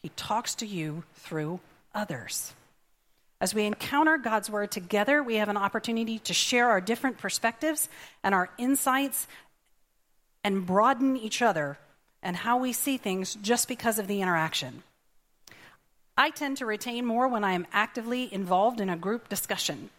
He 0.01 0.09
talks 0.15 0.55
to 0.55 0.65
you 0.65 1.03
through 1.15 1.59
others. 1.93 2.53
As 3.39 3.53
we 3.53 3.65
encounter 3.65 4.17
God's 4.17 4.49
Word 4.49 4.71
together, 4.71 5.21
we 5.21 5.35
have 5.35 5.49
an 5.49 5.57
opportunity 5.57 6.19
to 6.19 6.33
share 6.33 6.69
our 6.69 6.81
different 6.81 7.19
perspectives 7.19 7.87
and 8.23 8.33
our 8.33 8.49
insights 8.57 9.27
and 10.47 10.65
broaden 10.65 11.17
each 11.17 11.41
other 11.41 11.77
and 12.23 12.33
how 12.37 12.57
we 12.57 12.71
see 12.71 12.95
things 12.95 13.35
just 13.41 13.67
because 13.67 13.99
of 13.99 14.07
the 14.07 14.21
interaction. 14.21 14.81
I 16.15 16.29
tend 16.29 16.55
to 16.57 16.65
retain 16.65 17.05
more 17.05 17.27
when 17.27 17.43
I 17.43 17.51
am 17.51 17.67
actively 17.73 18.33
involved 18.33 18.79
in 18.79 18.89
a 18.89 18.95
group 18.95 19.27
discussion. 19.27 19.89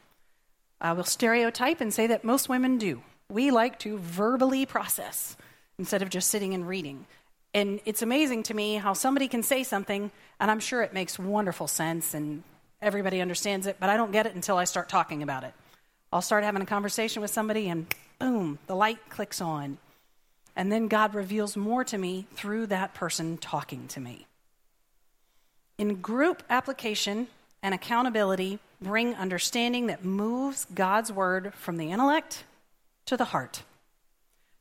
I 0.81 0.95
will 0.95 1.05
stereotype 1.05 1.83
and 1.83 1.93
say 1.93 2.07
that 2.07 2.25
most 2.25 2.49
women 2.49 2.79
do. 2.79 3.03
We 3.29 3.51
like 3.51 3.79
to 3.81 3.99
verbally 3.99 4.65
process 4.65 5.37
instead 5.79 6.01
of 6.01 6.09
just 6.09 6.31
sitting 6.31 6.55
and 6.55 6.67
reading. 6.67 7.05
And 7.53 7.81
it's 7.85 8.01
amazing 8.01 8.45
to 8.45 8.55
me 8.55 8.77
how 8.77 8.95
somebody 8.95 9.29
can 9.29 9.43
say 9.43 9.65
something, 9.65 10.11
and 10.41 10.51
I'm 10.51 10.61
sure 10.61 10.81
it 10.81 10.95
makes 10.95 11.19
wonderful 11.19 11.69
sense 11.69 12.15
and 12.15 12.43
everybody 12.81 13.21
understands 13.21 13.67
it, 13.67 13.77
but 13.79 13.91
I 13.91 13.99
don't 13.99 14.13
get 14.13 14.25
it 14.25 14.35
until 14.35 14.57
I 14.57 14.65
start 14.65 14.89
talking 14.89 15.23
about 15.23 15.45
it. 15.45 15.53
I'll 16.11 16.23
start 16.23 16.43
having 16.43 16.63
a 16.63 16.67
conversation 16.67 17.21
with 17.21 17.31
somebody, 17.31 17.69
and 17.69 17.87
boom, 18.19 18.59
the 18.67 18.75
light 18.75 19.11
clicks 19.11 19.43
on. 19.43 19.77
And 20.59 20.73
then 20.73 20.89
God 20.89 21.15
reveals 21.15 21.57
more 21.57 21.85
to 21.85 21.97
me 21.97 22.27
through 22.35 22.67
that 22.67 22.93
person 22.93 23.39
talking 23.39 23.87
to 23.89 24.01
me. 24.01 24.27
In 25.79 26.01
group 26.01 26.43
application 26.51 27.29
and 27.63 27.73
accountability, 27.73 28.59
bring 28.83 29.15
understanding 29.15 29.87
that 29.87 30.05
moves 30.05 30.67
God's 30.75 31.13
word 31.13 31.55
from 31.55 31.77
the 31.77 31.93
intellect 31.93 32.43
to 33.07 33.17
the 33.17 33.27
heart. 33.27 33.63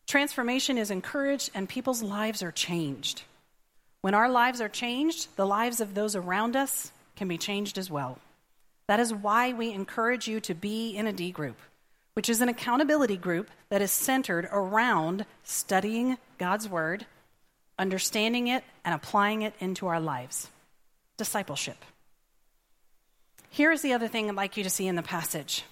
Transformation 0.06 0.78
is 0.78 0.92
encouraged 0.92 1.50
and 1.56 1.68
people's 1.68 2.04
lives 2.04 2.44
are 2.44 2.52
changed. 2.52 3.24
When 4.02 4.14
our 4.14 4.30
lives 4.30 4.62
are 4.62 4.70
changed, 4.70 5.36
the 5.36 5.48
lives 5.48 5.82
of 5.82 5.96
those 5.96 6.16
around 6.16 6.56
us 6.56 6.92
can 7.16 7.28
be 7.28 7.40
changed 7.40 7.80
as 7.80 7.90
well. 7.90 8.20
That 8.88 9.00
is 9.00 9.12
why 9.12 9.52
we 9.52 9.74
encourage 9.74 10.28
you 10.28 10.42
to 10.42 10.54
be 10.54 10.96
in 10.96 11.08
a 11.08 11.14
D 11.14 11.32
group 11.32 11.58
which 12.18 12.30
is 12.30 12.42
an 12.42 12.50
accountability 12.50 13.16
group 13.16 13.52
that 13.70 13.80
is 13.80 13.92
centered 13.92 14.50
around 14.52 15.24
studying 15.44 16.18
God's 16.40 16.68
Word, 16.68 17.06
understanding 17.78 18.48
it, 18.48 18.64
and 18.84 18.96
applying 18.96 19.44
it 19.44 19.54
into 19.60 19.86
our 19.86 20.00
lives. 20.00 20.50
Discipleship. 21.18 21.78
Here 23.52 23.72
is 23.72 23.84
the 23.84 23.94
other 23.94 24.08
thing 24.08 24.28
I'd 24.28 24.36
like 24.36 24.58
you 24.58 24.64
to 24.64 24.70
see 24.72 24.88
in 24.88 24.96
the 24.96 25.04
passage, 25.04 25.64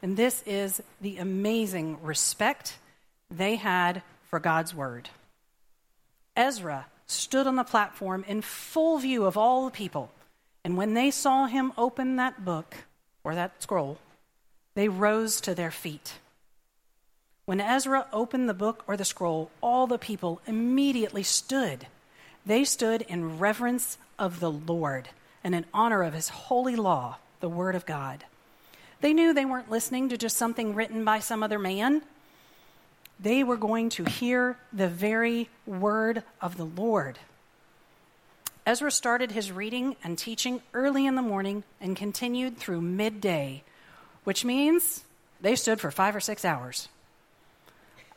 and 0.00 0.16
this 0.16 0.42
is 0.46 0.82
the 1.02 1.18
amazing 1.18 2.02
respect 2.02 2.78
they 3.30 3.56
had 3.56 4.00
for 4.30 4.40
God's 4.40 4.74
word. 4.74 5.10
Ezra 6.34 6.86
stood 7.08 7.46
on 7.46 7.56
the 7.56 7.62
platform 7.62 8.24
in 8.26 8.40
full 8.40 8.96
view 8.96 9.26
of 9.26 9.36
all 9.36 9.66
the 9.66 9.70
people, 9.70 10.10
and 10.64 10.78
when 10.78 10.94
they 10.94 11.10
saw 11.10 11.44
him 11.44 11.74
open 11.76 12.16
that 12.16 12.42
book 12.42 12.74
or 13.22 13.34
that 13.34 13.62
scroll, 13.62 13.98
they 14.74 14.88
rose 14.88 15.40
to 15.42 15.54
their 15.54 15.70
feet. 15.70 16.14
When 17.44 17.60
Ezra 17.60 18.06
opened 18.12 18.48
the 18.48 18.54
book 18.54 18.84
or 18.86 18.96
the 18.96 19.04
scroll, 19.04 19.50
all 19.60 19.86
the 19.86 19.98
people 19.98 20.40
immediately 20.46 21.22
stood. 21.22 21.86
They 22.46 22.64
stood 22.64 23.02
in 23.02 23.38
reverence 23.38 23.98
of 24.18 24.40
the 24.40 24.50
Lord 24.50 25.08
and 25.42 25.54
in 25.54 25.64
honor 25.74 26.02
of 26.02 26.14
his 26.14 26.28
holy 26.28 26.76
law, 26.76 27.16
the 27.40 27.48
Word 27.48 27.74
of 27.74 27.86
God. 27.86 28.24
They 29.00 29.12
knew 29.12 29.32
they 29.32 29.44
weren't 29.44 29.70
listening 29.70 30.10
to 30.10 30.18
just 30.18 30.36
something 30.36 30.74
written 30.74 31.04
by 31.04 31.20
some 31.20 31.42
other 31.42 31.58
man. 31.58 32.02
They 33.18 33.42
were 33.42 33.56
going 33.56 33.88
to 33.90 34.04
hear 34.04 34.56
the 34.72 34.88
very 34.88 35.48
word 35.66 36.22
of 36.40 36.56
the 36.56 36.64
Lord. 36.64 37.18
Ezra 38.66 38.90
started 38.90 39.32
his 39.32 39.50
reading 39.50 39.96
and 40.04 40.16
teaching 40.16 40.62
early 40.74 41.06
in 41.06 41.16
the 41.16 41.22
morning 41.22 41.64
and 41.80 41.96
continued 41.96 42.58
through 42.58 42.82
midday, 42.82 43.64
which 44.24 44.44
means 44.44 45.04
they 45.40 45.56
stood 45.56 45.80
for 45.80 45.90
five 45.90 46.14
or 46.14 46.20
six 46.20 46.44
hours. 46.44 46.88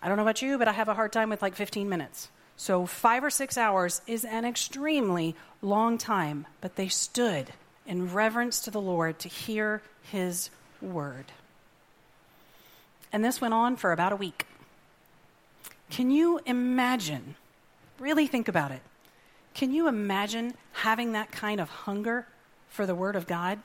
I 0.01 0.07
don't 0.07 0.17
know 0.17 0.23
about 0.23 0.41
you, 0.41 0.57
but 0.57 0.67
I 0.67 0.73
have 0.73 0.89
a 0.89 0.93
hard 0.93 1.13
time 1.13 1.29
with 1.29 1.41
like 1.41 1.55
15 1.55 1.87
minutes. 1.87 2.29
So, 2.55 2.85
five 2.85 3.23
or 3.23 3.29
six 3.29 3.57
hours 3.57 4.01
is 4.05 4.25
an 4.25 4.45
extremely 4.45 5.35
long 5.61 5.97
time, 5.97 6.45
but 6.61 6.75
they 6.75 6.87
stood 6.87 7.51
in 7.85 8.13
reverence 8.13 8.59
to 8.61 8.71
the 8.71 8.81
Lord 8.81 9.17
to 9.19 9.29
hear 9.29 9.81
his 10.03 10.49
word. 10.81 11.25
And 13.11 13.23
this 13.23 13.41
went 13.41 13.53
on 13.53 13.75
for 13.75 13.91
about 13.91 14.11
a 14.11 14.17
week. 14.17 14.45
Can 15.89 16.11
you 16.11 16.39
imagine? 16.45 17.35
Really 17.99 18.27
think 18.27 18.47
about 18.47 18.71
it. 18.71 18.81
Can 19.53 19.71
you 19.71 19.87
imagine 19.87 20.55
having 20.73 21.11
that 21.11 21.31
kind 21.31 21.61
of 21.61 21.69
hunger 21.69 22.27
for 22.69 22.85
the 22.85 22.95
Word 22.95 23.15
of 23.15 23.27
God? 23.27 23.59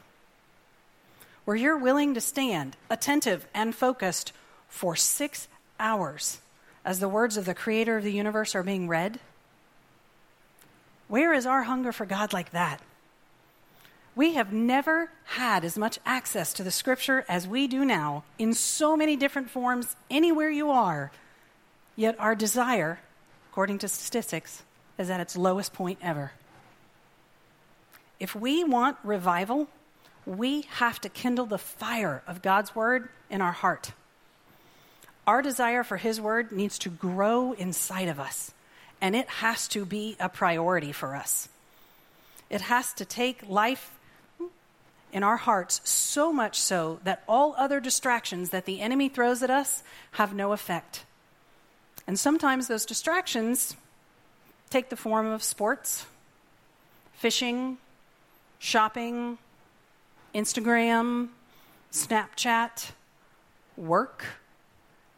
Where 1.48 1.56
you're 1.56 1.78
willing 1.78 2.12
to 2.12 2.20
stand 2.20 2.76
attentive 2.90 3.46
and 3.54 3.74
focused 3.74 4.34
for 4.68 4.94
six 4.94 5.48
hours 5.80 6.40
as 6.84 7.00
the 7.00 7.08
words 7.08 7.38
of 7.38 7.46
the 7.46 7.54
creator 7.54 7.96
of 7.96 8.04
the 8.04 8.12
universe 8.12 8.54
are 8.54 8.62
being 8.62 8.86
read? 8.86 9.18
Where 11.08 11.32
is 11.32 11.46
our 11.46 11.62
hunger 11.62 11.90
for 11.90 12.04
God 12.04 12.34
like 12.34 12.50
that? 12.50 12.82
We 14.14 14.34
have 14.34 14.52
never 14.52 15.08
had 15.24 15.64
as 15.64 15.78
much 15.78 15.98
access 16.04 16.52
to 16.52 16.62
the 16.62 16.70
scripture 16.70 17.24
as 17.30 17.48
we 17.48 17.66
do 17.66 17.82
now 17.82 18.24
in 18.38 18.52
so 18.52 18.94
many 18.94 19.16
different 19.16 19.48
forms, 19.48 19.96
anywhere 20.10 20.50
you 20.50 20.70
are. 20.70 21.10
Yet 21.96 22.20
our 22.20 22.34
desire, 22.34 23.00
according 23.50 23.78
to 23.78 23.88
statistics, 23.88 24.64
is 24.98 25.08
at 25.08 25.20
its 25.20 25.34
lowest 25.34 25.72
point 25.72 25.98
ever. 26.02 26.32
If 28.20 28.34
we 28.36 28.64
want 28.64 28.98
revival, 29.02 29.68
we 30.28 30.62
have 30.72 31.00
to 31.00 31.08
kindle 31.08 31.46
the 31.46 31.58
fire 31.58 32.22
of 32.26 32.42
God's 32.42 32.74
word 32.74 33.08
in 33.30 33.40
our 33.40 33.52
heart. 33.52 33.92
Our 35.26 35.42
desire 35.42 35.82
for 35.82 35.96
His 35.96 36.20
word 36.20 36.52
needs 36.52 36.78
to 36.80 36.90
grow 36.90 37.52
inside 37.52 38.08
of 38.08 38.20
us, 38.20 38.52
and 39.00 39.16
it 39.16 39.28
has 39.28 39.68
to 39.68 39.84
be 39.84 40.16
a 40.20 40.28
priority 40.28 40.92
for 40.92 41.16
us. 41.16 41.48
It 42.50 42.62
has 42.62 42.92
to 42.94 43.04
take 43.04 43.48
life 43.48 43.90
in 45.12 45.22
our 45.22 45.38
hearts 45.38 45.80
so 45.84 46.32
much 46.32 46.60
so 46.60 47.00
that 47.04 47.22
all 47.26 47.54
other 47.56 47.80
distractions 47.80 48.50
that 48.50 48.66
the 48.66 48.80
enemy 48.80 49.08
throws 49.08 49.42
at 49.42 49.50
us 49.50 49.82
have 50.12 50.34
no 50.34 50.52
effect. 50.52 51.04
And 52.06 52.18
sometimes 52.18 52.68
those 52.68 52.84
distractions 52.84 53.76
take 54.70 54.90
the 54.90 54.96
form 54.96 55.26
of 55.26 55.42
sports, 55.42 56.04
fishing, 57.14 57.78
shopping, 58.58 59.38
Instagram, 60.34 61.28
Snapchat, 61.92 62.90
work 63.76 64.24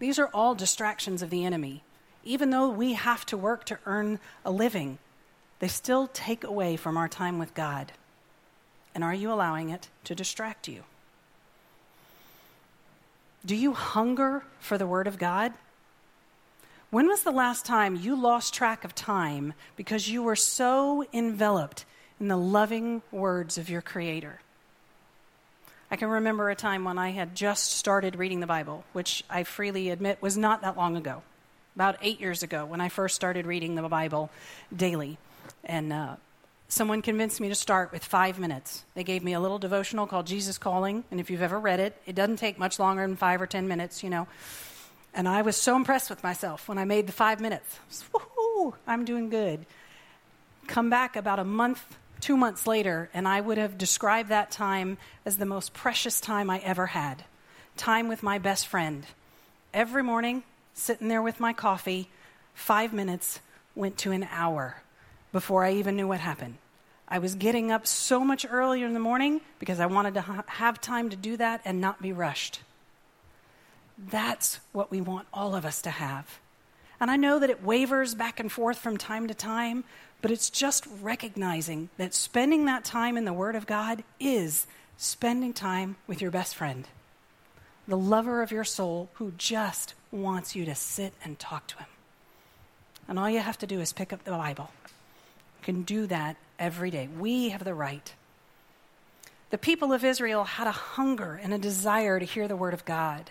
these 0.01 0.19
are 0.19 0.31
all 0.33 0.55
distractions 0.55 1.21
of 1.23 1.31
the 1.31 1.45
enemy. 1.45 1.85
Even 2.25 2.51
though 2.51 2.71
we 2.71 2.95
have 2.95 3.25
to 3.27 3.37
work 3.37 3.65
to 3.67 3.79
earn 3.87 4.19
a 4.45 4.51
living, 4.51 4.99
they 5.61 5.69
still 5.69 6.09
take 6.09 6.43
away 6.43 6.77
from 6.77 6.97
our 6.97 7.09
time 7.09 7.39
with 7.39 7.55
God. 7.55 7.93
And 8.95 9.05
are 9.05 9.15
you 9.15 9.31
allowing 9.31 9.69
it 9.69 9.89
to 10.05 10.15
distract 10.15 10.67
you? 10.67 10.85
Do 13.45 13.55
you 13.55 13.75
hunger 13.75 14.43
for 14.59 14.79
the 14.79 14.87
Word 14.87 15.07
of 15.07 15.19
God? 15.19 15.53
When 16.91 17.07
was 17.07 17.23
the 17.23 17.31
last 17.31 17.65
time 17.65 17.95
you 17.95 18.21
lost 18.21 18.55
track 18.55 18.85
of 18.85 18.95
time 18.95 19.53
because 19.77 20.09
you 20.09 20.23
were 20.23 20.37
so 20.37 21.05
enveloped 21.13 21.85
in 22.19 22.29
the 22.29 22.37
loving 22.37 23.03
words 23.13 23.59
of 23.59 23.69
your 23.69 23.83
Creator? 23.83 24.41
I 25.93 25.97
can 25.97 26.09
remember 26.09 26.49
a 26.51 26.55
time 26.55 26.85
when 26.85 26.99
I 26.99 27.11
had 27.11 27.35
just 27.35 27.73
started 27.73 28.15
reading 28.15 28.39
the 28.39 28.47
Bible, 28.47 28.85
which 28.93 29.25
I 29.29 29.43
freely 29.43 29.91
admit 29.91 30.23
was 30.23 30.39
not 30.39 30.63
that 30.63 30.77
long 30.77 30.97
ago, 30.97 31.23
about 31.75 31.97
eight 32.01 32.21
years 32.21 32.45
ago, 32.45 32.65
when 32.65 32.81
I 32.81 32.89
first 32.89 33.17
started 33.17 33.45
reading 33.45 33.75
the 33.75 33.83
Bible 33.83 34.31
daily. 34.75 35.19
And 35.65 35.93
uh, 35.93 36.15
someone 36.69 37.03
convinced 37.03 37.41
me 37.41 37.49
to 37.49 37.57
start 37.57 37.91
with 37.91 38.05
five 38.05 38.39
minutes. 38.39 38.85
They 38.95 39.03
gave 39.03 39.25
me 39.25 39.33
a 39.33 39.41
little 39.41 39.59
devotional 39.59 40.07
called 40.07 40.29
Jesus 40.29 40.59
Calling, 40.59 41.03
and 41.11 41.19
if 41.19 41.29
you've 41.29 41.43
ever 41.43 41.59
read 41.59 41.81
it, 41.81 42.01
it 42.07 42.15
doesn't 42.15 42.37
take 42.37 42.57
much 42.57 42.79
longer 42.79 43.05
than 43.05 43.17
five 43.17 43.43
or 43.43 43.47
ten 43.49 43.67
minutes, 43.67 44.05
you 44.05 44.11
know. 44.11 44.29
And 45.13 45.29
I 45.29 45.43
was 45.43 45.57
so 45.57 45.75
impressed 45.75 46.09
with 46.09 46.23
myself 46.23 46.69
when 46.69 46.79
I 46.79 46.85
made 46.85 47.09
the 47.09 47.13
five 47.13 47.41
minutes. 47.41 47.81
Woohoo, 48.15 48.75
I'm 48.87 49.05
doing 49.05 49.29
good. 49.29 49.67
Come 50.69 50.89
back 50.89 51.17
about 51.17 51.41
a 51.41 51.45
month 51.45 51.85
two 52.21 52.37
months 52.37 52.67
later, 52.67 53.09
and 53.13 53.27
I 53.27 53.41
would 53.41 53.59
have 53.59 53.79
described 53.79 54.29
that 54.29 54.51
time 54.51 54.99
as 55.25 55.37
the 55.39 55.47
most 55.47 55.73
precious 55.73 56.21
time 56.21 56.51
I 56.51 56.59
ever 56.59 56.87
had 56.87 57.25
time 57.77 58.09
with 58.09 58.23
my 58.23 58.39
best 58.39 58.67
friend. 58.67 59.07
Every 59.73 60.03
morning, 60.03 60.43
sitting 60.75 61.09
there 61.09 61.23
with 61.23 61.41
my 61.41 61.55
coffee, 61.55 62.11
five 62.53 62.93
minutes 62.93 63.41
went 63.75 63.97
to 63.99 64.13
an 64.13 64.29
hour 64.31 64.83
before 65.33 65.65
I 65.65 65.73
even 65.73 65.97
knew 65.97 66.07
what 66.07 66.21
happened. 66.21 66.57
I 67.09 67.19
was 67.19 67.35
getting 67.35 67.73
up 67.73 67.87
so 67.87 68.21
much 68.21 68.47
earlier 68.49 68.87
in 68.87 68.93
the 68.93 69.01
morning 69.01 69.41
because 69.59 69.81
I 69.81 69.87
wanted 69.87 70.15
to 70.15 70.21
ha- 70.21 70.45
have 70.47 70.81
time 70.81 71.09
to 71.11 71.17
do 71.17 71.37
that 71.39 71.63
and 71.65 71.81
not 71.81 72.03
be 72.03 72.13
rushed. 72.13 72.61
That's 73.97 74.61
what 74.73 74.91
we 74.91 75.01
want 75.01 75.27
all 75.33 75.55
of 75.55 75.65
us 75.65 75.83
to 75.83 75.91
have. 75.91 76.39
And 77.01 77.11
I 77.11 77.17
know 77.17 77.39
that 77.39 77.51
it 77.51 77.65
wavers 77.65 78.15
back 78.15 78.41
and 78.41 78.53
forth 78.53 78.79
from 78.79 78.99
time 78.99 79.27
to 79.29 79.35
time, 79.35 79.85
but 80.23 80.31
it's 80.31 80.51
just 80.51 80.87
recognizing 81.01 81.89
that 81.97 82.15
spending 82.15 82.67
that 82.67 82.85
time 82.85 83.17
in 83.17 83.25
the 83.25 83.33
Word 83.33 83.57
of 83.57 83.67
God 83.67 84.05
is 84.19 84.67
spending 84.97 85.53
time 85.53 85.97
with 86.07 86.21
your 86.21 86.31
best 86.31 86.55
friend, 86.55 86.87
the 87.89 87.97
lover 87.97 88.43
of 88.43 88.53
your 88.53 88.65
soul 88.65 89.09
who 89.15 89.33
just 89.39 89.95
wants 90.13 90.55
you 90.55 90.65
to 90.65 90.75
sit 90.75 91.15
and 91.25 91.39
talk 91.39 91.67
to 91.69 91.79
him. 91.79 91.87
And 93.09 93.19
all 93.19 93.31
you 93.31 93.41
have 93.41 93.59
to 93.59 93.67
do 93.67 93.81
is 93.81 93.93
pick 93.93 94.13
up 94.13 94.25
the 94.25 94.31
Bible. 94.33 94.71
You 94.85 95.65
can 95.65 95.83
do 95.83 96.07
that 96.07 96.37
every 96.59 96.91
day. 96.91 97.09
We 97.19 97.49
have 97.49 97.65
the 97.65 97.75
right. 97.75 98.15
The 99.51 99.59
people 99.59 99.93
of 99.93 100.05
Israel 100.05 100.45
had 100.45 100.69
a 100.69 100.73
hunger 100.73 101.41
and 101.43 101.53
a 101.53 101.59
desire 101.59 102.21
to 102.21 102.25
hear 102.25 102.47
the 102.47 102.57
Word 102.57 102.75
of 102.75 102.85
God. 102.85 103.31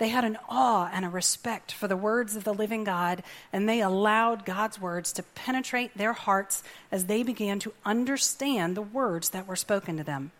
They 0.00 0.08
had 0.08 0.24
an 0.24 0.38
awe 0.48 0.88
and 0.90 1.04
a 1.04 1.10
respect 1.10 1.72
for 1.72 1.86
the 1.86 1.96
words 1.96 2.34
of 2.34 2.44
the 2.44 2.54
living 2.54 2.84
God, 2.84 3.22
and 3.52 3.68
they 3.68 3.82
allowed 3.82 4.46
God's 4.46 4.80
words 4.80 5.12
to 5.12 5.22
penetrate 5.22 5.94
their 5.94 6.14
hearts 6.14 6.62
as 6.90 7.04
they 7.04 7.22
began 7.22 7.58
to 7.58 7.74
understand 7.84 8.74
the 8.74 8.82
words 8.82 9.28
that 9.28 9.46
were 9.46 9.56
spoken 9.56 9.98
to 9.98 10.02
them. 10.02 10.30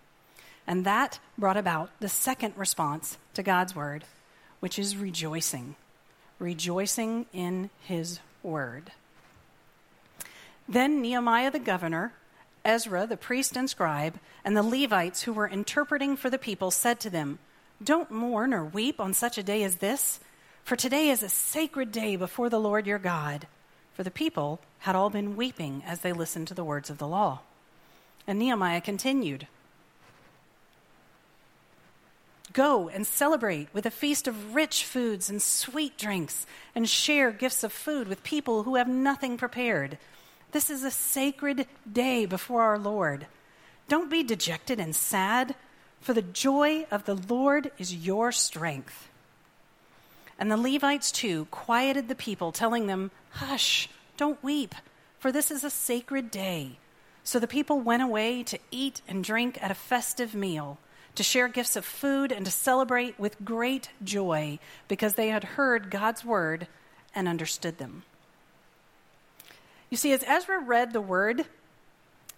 And 0.67 0.87
that 0.87 1.21
brought 1.37 1.59
about 1.59 1.91
the 2.01 2.09
second 2.09 2.55
response 2.57 3.19
to 3.35 3.43
God's 3.43 3.77
word, 3.77 4.05
which 4.61 4.79
is 4.79 4.97
rejoicing. 4.97 5.77
Rejoicing 6.39 7.27
in 7.35 7.69
his 7.83 8.21
word. 8.43 8.93
Then 10.67 11.03
Nehemiah 11.03 11.51
the 11.51 11.59
governor, 11.59 12.15
Ezra 12.65 13.07
the 13.07 13.19
priest 13.19 13.59
and 13.59 13.69
scribe, 13.69 14.19
and 14.43 14.57
the 14.57 14.63
Levites 14.63 15.25
who 15.25 15.35
were 15.35 15.49
interpreting 15.49 16.17
for 16.17 16.31
the 16.31 16.39
people 16.39 16.71
said 16.71 16.99
to 17.01 17.11
them, 17.11 17.41
don't 17.83 18.11
mourn 18.11 18.53
or 18.53 18.65
weep 18.65 19.01
on 19.01 19.15
such 19.15 19.39
a 19.39 19.43
day 19.43 19.63
as 19.63 19.77
this, 19.77 20.21
for 20.65 20.77
today 20.77 21.09
is 21.09 21.23
a 21.23 21.29
sacred 21.29 21.91
day 21.93 22.17
before 22.17 22.49
the 22.49 22.61
Lord 22.61 22.87
your 22.87 22.99
God. 22.99 23.47
For 23.95 24.03
the 24.03 24.11
people 24.11 24.61
had 24.81 24.95
all 24.95 25.11
been 25.11 25.37
weeping 25.37 25.83
as 25.87 26.01
they 26.01 26.13
listened 26.13 26.49
to 26.49 26.55
the 26.55 26.65
words 26.65 26.91
of 26.91 26.99
the 26.99 27.09
law. 27.09 27.41
And 28.27 28.39
Nehemiah 28.39 28.81
continued 28.81 29.47
Go 32.53 32.89
and 32.89 33.07
celebrate 33.07 33.69
with 33.73 33.87
a 33.87 33.91
feast 33.91 34.27
of 34.27 34.55
rich 34.55 34.85
foods 34.85 35.31
and 35.31 35.41
sweet 35.41 35.97
drinks, 35.97 36.47
and 36.75 36.89
share 36.89 37.31
gifts 37.31 37.63
of 37.63 37.73
food 37.73 38.09
with 38.09 38.25
people 38.25 38.65
who 38.65 38.75
have 38.75 38.89
nothing 38.89 39.37
prepared. 39.37 39.99
This 40.51 40.69
is 40.69 40.83
a 40.83 40.91
sacred 40.91 41.67
day 41.91 42.27
before 42.27 42.63
our 42.63 42.79
Lord. 42.79 43.27
Don't 43.89 44.11
be 44.11 44.25
dejected 44.25 44.81
and 44.81 44.97
sad, 44.97 45.55
for 46.01 46.15
the 46.15 46.23
joy 46.23 46.87
of 46.91 47.05
the 47.05 47.15
Lord 47.15 47.71
is 47.79 47.95
your 47.95 48.33
strength. 48.33 49.09
And 50.39 50.51
the 50.51 50.57
Levites 50.57 51.13
too 51.13 51.47
quieted 51.51 52.09
the 52.09 52.15
people, 52.15 52.51
telling 52.51 52.87
them, 52.87 53.11
Hush, 53.33 53.89
don't 54.17 54.43
weep, 54.43 54.75
for 55.19 55.31
this 55.31 55.51
is 55.51 55.63
a 55.63 55.71
sacred 55.71 56.31
day. 56.31 56.79
So 57.23 57.39
the 57.39 57.47
people 57.47 57.81
went 57.81 58.03
away 58.03 58.43
to 58.45 58.59
eat 58.71 59.03
and 59.07 59.23
drink 59.23 59.63
at 59.63 59.71
a 59.71 59.75
festive 59.75 60.35
meal, 60.35 60.79
to 61.15 61.23
share 61.23 61.49
gifts 61.49 61.77
of 61.77 61.85
food, 61.85 62.33
and 62.33 62.47
to 62.47 62.51
celebrate 62.51 63.19
with 63.19 63.45
great 63.45 63.91
joy, 64.03 64.59
because 64.89 65.15
they 65.15 65.29
had 65.29 65.45
heard 65.45 65.91
God's 65.91 66.25
word 66.25 66.67
and 67.15 67.29
understood 67.29 67.77
them. 67.77 68.05
You 69.91 69.99
see, 69.99 70.13
as 70.13 70.25
Ezra 70.27 70.59
read 70.59 70.93
the 70.93 71.01
word, 71.01 71.45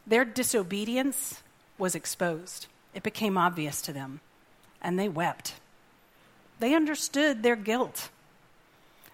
their 0.06 0.24
disobedience 0.24 1.42
was 1.78 1.94
exposed. 1.94 2.66
It 2.94 3.02
became 3.02 3.38
obvious 3.38 3.80
to 3.82 3.92
them, 3.92 4.20
and 4.80 4.98
they 4.98 5.08
wept. 5.08 5.54
They 6.58 6.74
understood 6.74 7.42
their 7.42 7.56
guilt, 7.56 8.10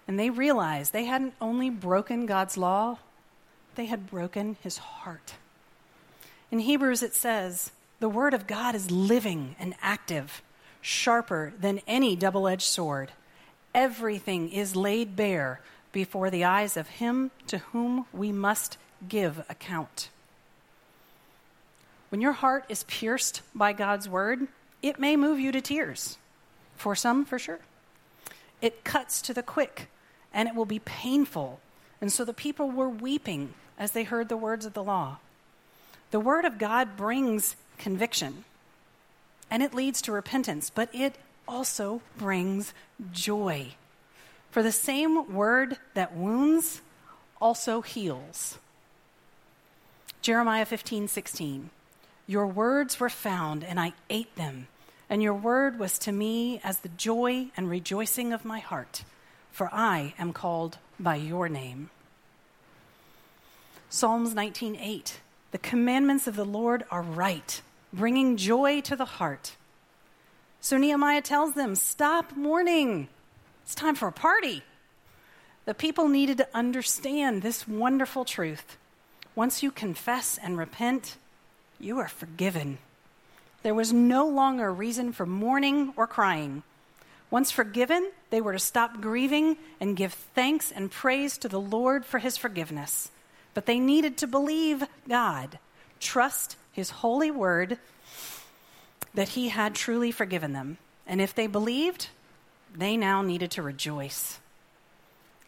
and 0.06 0.18
they 0.18 0.30
realized 0.30 0.92
they 0.92 1.04
hadn't 1.04 1.34
only 1.40 1.70
broken 1.70 2.26
God's 2.26 2.56
law, 2.56 2.98
they 3.74 3.86
had 3.86 4.10
broken 4.10 4.56
his 4.62 4.78
heart. 4.78 5.34
In 6.50 6.60
Hebrews, 6.60 7.02
it 7.02 7.14
says, 7.14 7.70
The 8.00 8.08
word 8.08 8.34
of 8.34 8.46
God 8.46 8.74
is 8.74 8.90
living 8.90 9.54
and 9.58 9.74
active, 9.80 10.42
sharper 10.80 11.52
than 11.58 11.80
any 11.86 12.16
double 12.16 12.48
edged 12.48 12.62
sword. 12.62 13.12
Everything 13.74 14.50
is 14.50 14.74
laid 14.74 15.14
bare 15.14 15.60
before 15.92 16.30
the 16.30 16.44
eyes 16.44 16.76
of 16.76 16.88
him 16.88 17.30
to 17.46 17.58
whom 17.58 18.06
we 18.12 18.32
must 18.32 18.78
give 19.08 19.44
account. 19.48 20.08
When 22.10 22.20
your 22.20 22.32
heart 22.32 22.64
is 22.68 22.84
pierced 22.84 23.42
by 23.54 23.72
God's 23.72 24.08
word, 24.08 24.48
it 24.82 24.98
may 24.98 25.16
move 25.16 25.38
you 25.38 25.52
to 25.52 25.60
tears. 25.60 26.18
For 26.76 26.94
some, 26.94 27.24
for 27.24 27.38
sure. 27.38 27.58
It 28.62 28.84
cuts 28.84 29.20
to 29.22 29.34
the 29.34 29.42
quick, 29.42 29.88
and 30.32 30.48
it 30.48 30.54
will 30.54 30.64
be 30.64 30.78
painful. 30.78 31.60
And 32.00 32.12
so 32.12 32.24
the 32.24 32.32
people 32.32 32.70
were 32.70 32.88
weeping 32.88 33.54
as 33.78 33.92
they 33.92 34.04
heard 34.04 34.28
the 34.28 34.36
words 34.36 34.64
of 34.64 34.74
the 34.74 34.82
law. 34.82 35.18
The 36.10 36.20
word 36.20 36.44
of 36.44 36.58
God 36.58 36.96
brings 36.96 37.56
conviction, 37.76 38.44
and 39.50 39.62
it 39.62 39.74
leads 39.74 40.00
to 40.02 40.12
repentance, 40.12 40.70
but 40.70 40.88
it 40.94 41.16
also 41.46 42.00
brings 42.16 42.72
joy. 43.12 43.74
For 44.50 44.62
the 44.62 44.72
same 44.72 45.32
word 45.32 45.76
that 45.94 46.16
wounds 46.16 46.80
also 47.40 47.82
heals. 47.82 48.58
Jeremiah 50.22 50.64
15, 50.64 51.08
16. 51.08 51.70
Your 52.28 52.46
words 52.46 53.00
were 53.00 53.08
found, 53.08 53.64
and 53.64 53.80
I 53.80 53.94
ate 54.10 54.36
them, 54.36 54.68
and 55.08 55.22
your 55.22 55.32
word 55.32 55.78
was 55.78 55.98
to 56.00 56.12
me 56.12 56.60
as 56.62 56.80
the 56.80 56.90
joy 56.90 57.48
and 57.56 57.70
rejoicing 57.70 58.34
of 58.34 58.44
my 58.44 58.58
heart, 58.58 59.02
for 59.50 59.70
I 59.72 60.12
am 60.18 60.34
called 60.34 60.76
by 61.00 61.14
your 61.14 61.48
name. 61.48 61.88
Psalms 63.88 64.34
19:8 64.34 65.20
The 65.52 65.58
commandments 65.58 66.26
of 66.26 66.36
the 66.36 66.44
Lord 66.44 66.84
are 66.90 67.00
right, 67.00 67.62
bringing 67.94 68.36
joy 68.36 68.82
to 68.82 68.94
the 68.94 69.06
heart. 69.06 69.56
So 70.60 70.76
Nehemiah 70.76 71.22
tells 71.22 71.54
them, 71.54 71.74
"Stop 71.74 72.36
mourning. 72.36 73.08
It's 73.62 73.74
time 73.74 73.94
for 73.94 74.06
a 74.06 74.12
party." 74.12 74.62
The 75.64 75.72
people 75.72 76.08
needed 76.08 76.36
to 76.36 76.48
understand 76.54 77.40
this 77.40 77.66
wonderful 77.66 78.26
truth. 78.26 78.76
Once 79.34 79.62
you 79.62 79.70
confess 79.70 80.36
and 80.36 80.58
repent, 80.58 81.16
you 81.80 81.98
are 81.98 82.08
forgiven. 82.08 82.78
There 83.62 83.74
was 83.74 83.92
no 83.92 84.26
longer 84.28 84.72
reason 84.72 85.12
for 85.12 85.26
mourning 85.26 85.92
or 85.96 86.06
crying. 86.06 86.62
Once 87.30 87.50
forgiven, 87.50 88.10
they 88.30 88.40
were 88.40 88.52
to 88.52 88.58
stop 88.58 89.00
grieving 89.00 89.56
and 89.80 89.96
give 89.96 90.12
thanks 90.34 90.72
and 90.72 90.90
praise 90.90 91.36
to 91.38 91.48
the 91.48 91.60
Lord 91.60 92.04
for 92.04 92.18
his 92.18 92.36
forgiveness. 92.36 93.10
But 93.54 93.66
they 93.66 93.78
needed 93.78 94.16
to 94.18 94.26
believe 94.26 94.84
God, 95.08 95.58
trust 96.00 96.56
his 96.72 96.90
holy 96.90 97.30
word 97.30 97.78
that 99.14 99.30
he 99.30 99.48
had 99.48 99.74
truly 99.74 100.12
forgiven 100.12 100.52
them. 100.52 100.78
And 101.06 101.20
if 101.20 101.34
they 101.34 101.46
believed, 101.46 102.08
they 102.74 102.96
now 102.96 103.22
needed 103.22 103.50
to 103.52 103.62
rejoice. 103.62 104.38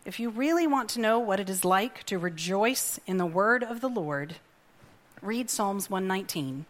If 0.05 0.19
you 0.19 0.31
really 0.31 0.67
want 0.67 0.91
to 0.91 1.01
know 1.01 1.19
what 1.19 1.41
it 1.41 1.51
is 1.51 1.65
like 1.65 2.05
to 2.05 2.19
rejoice 2.19 2.99
in 3.07 3.19
the 3.19 3.27
word 3.27 3.63
of 3.63 3.81
the 3.81 3.89
Lord, 3.89 4.37
read 5.23 5.51
Psalms 5.51 5.91
119. 5.91 6.65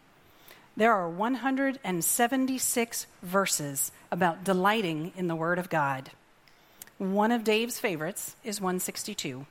There 0.76 0.92
are 0.92 1.08
176 1.08 3.06
verses 3.22 3.92
about 4.10 4.44
delighting 4.44 5.12
in 5.16 5.28
the 5.28 5.36
word 5.36 5.58
of 5.58 5.70
God. 5.70 6.10
One 6.98 7.32
of 7.32 7.44
Dave's 7.44 7.78
favorites 7.78 8.34
is 8.44 8.60
162. 8.60 9.46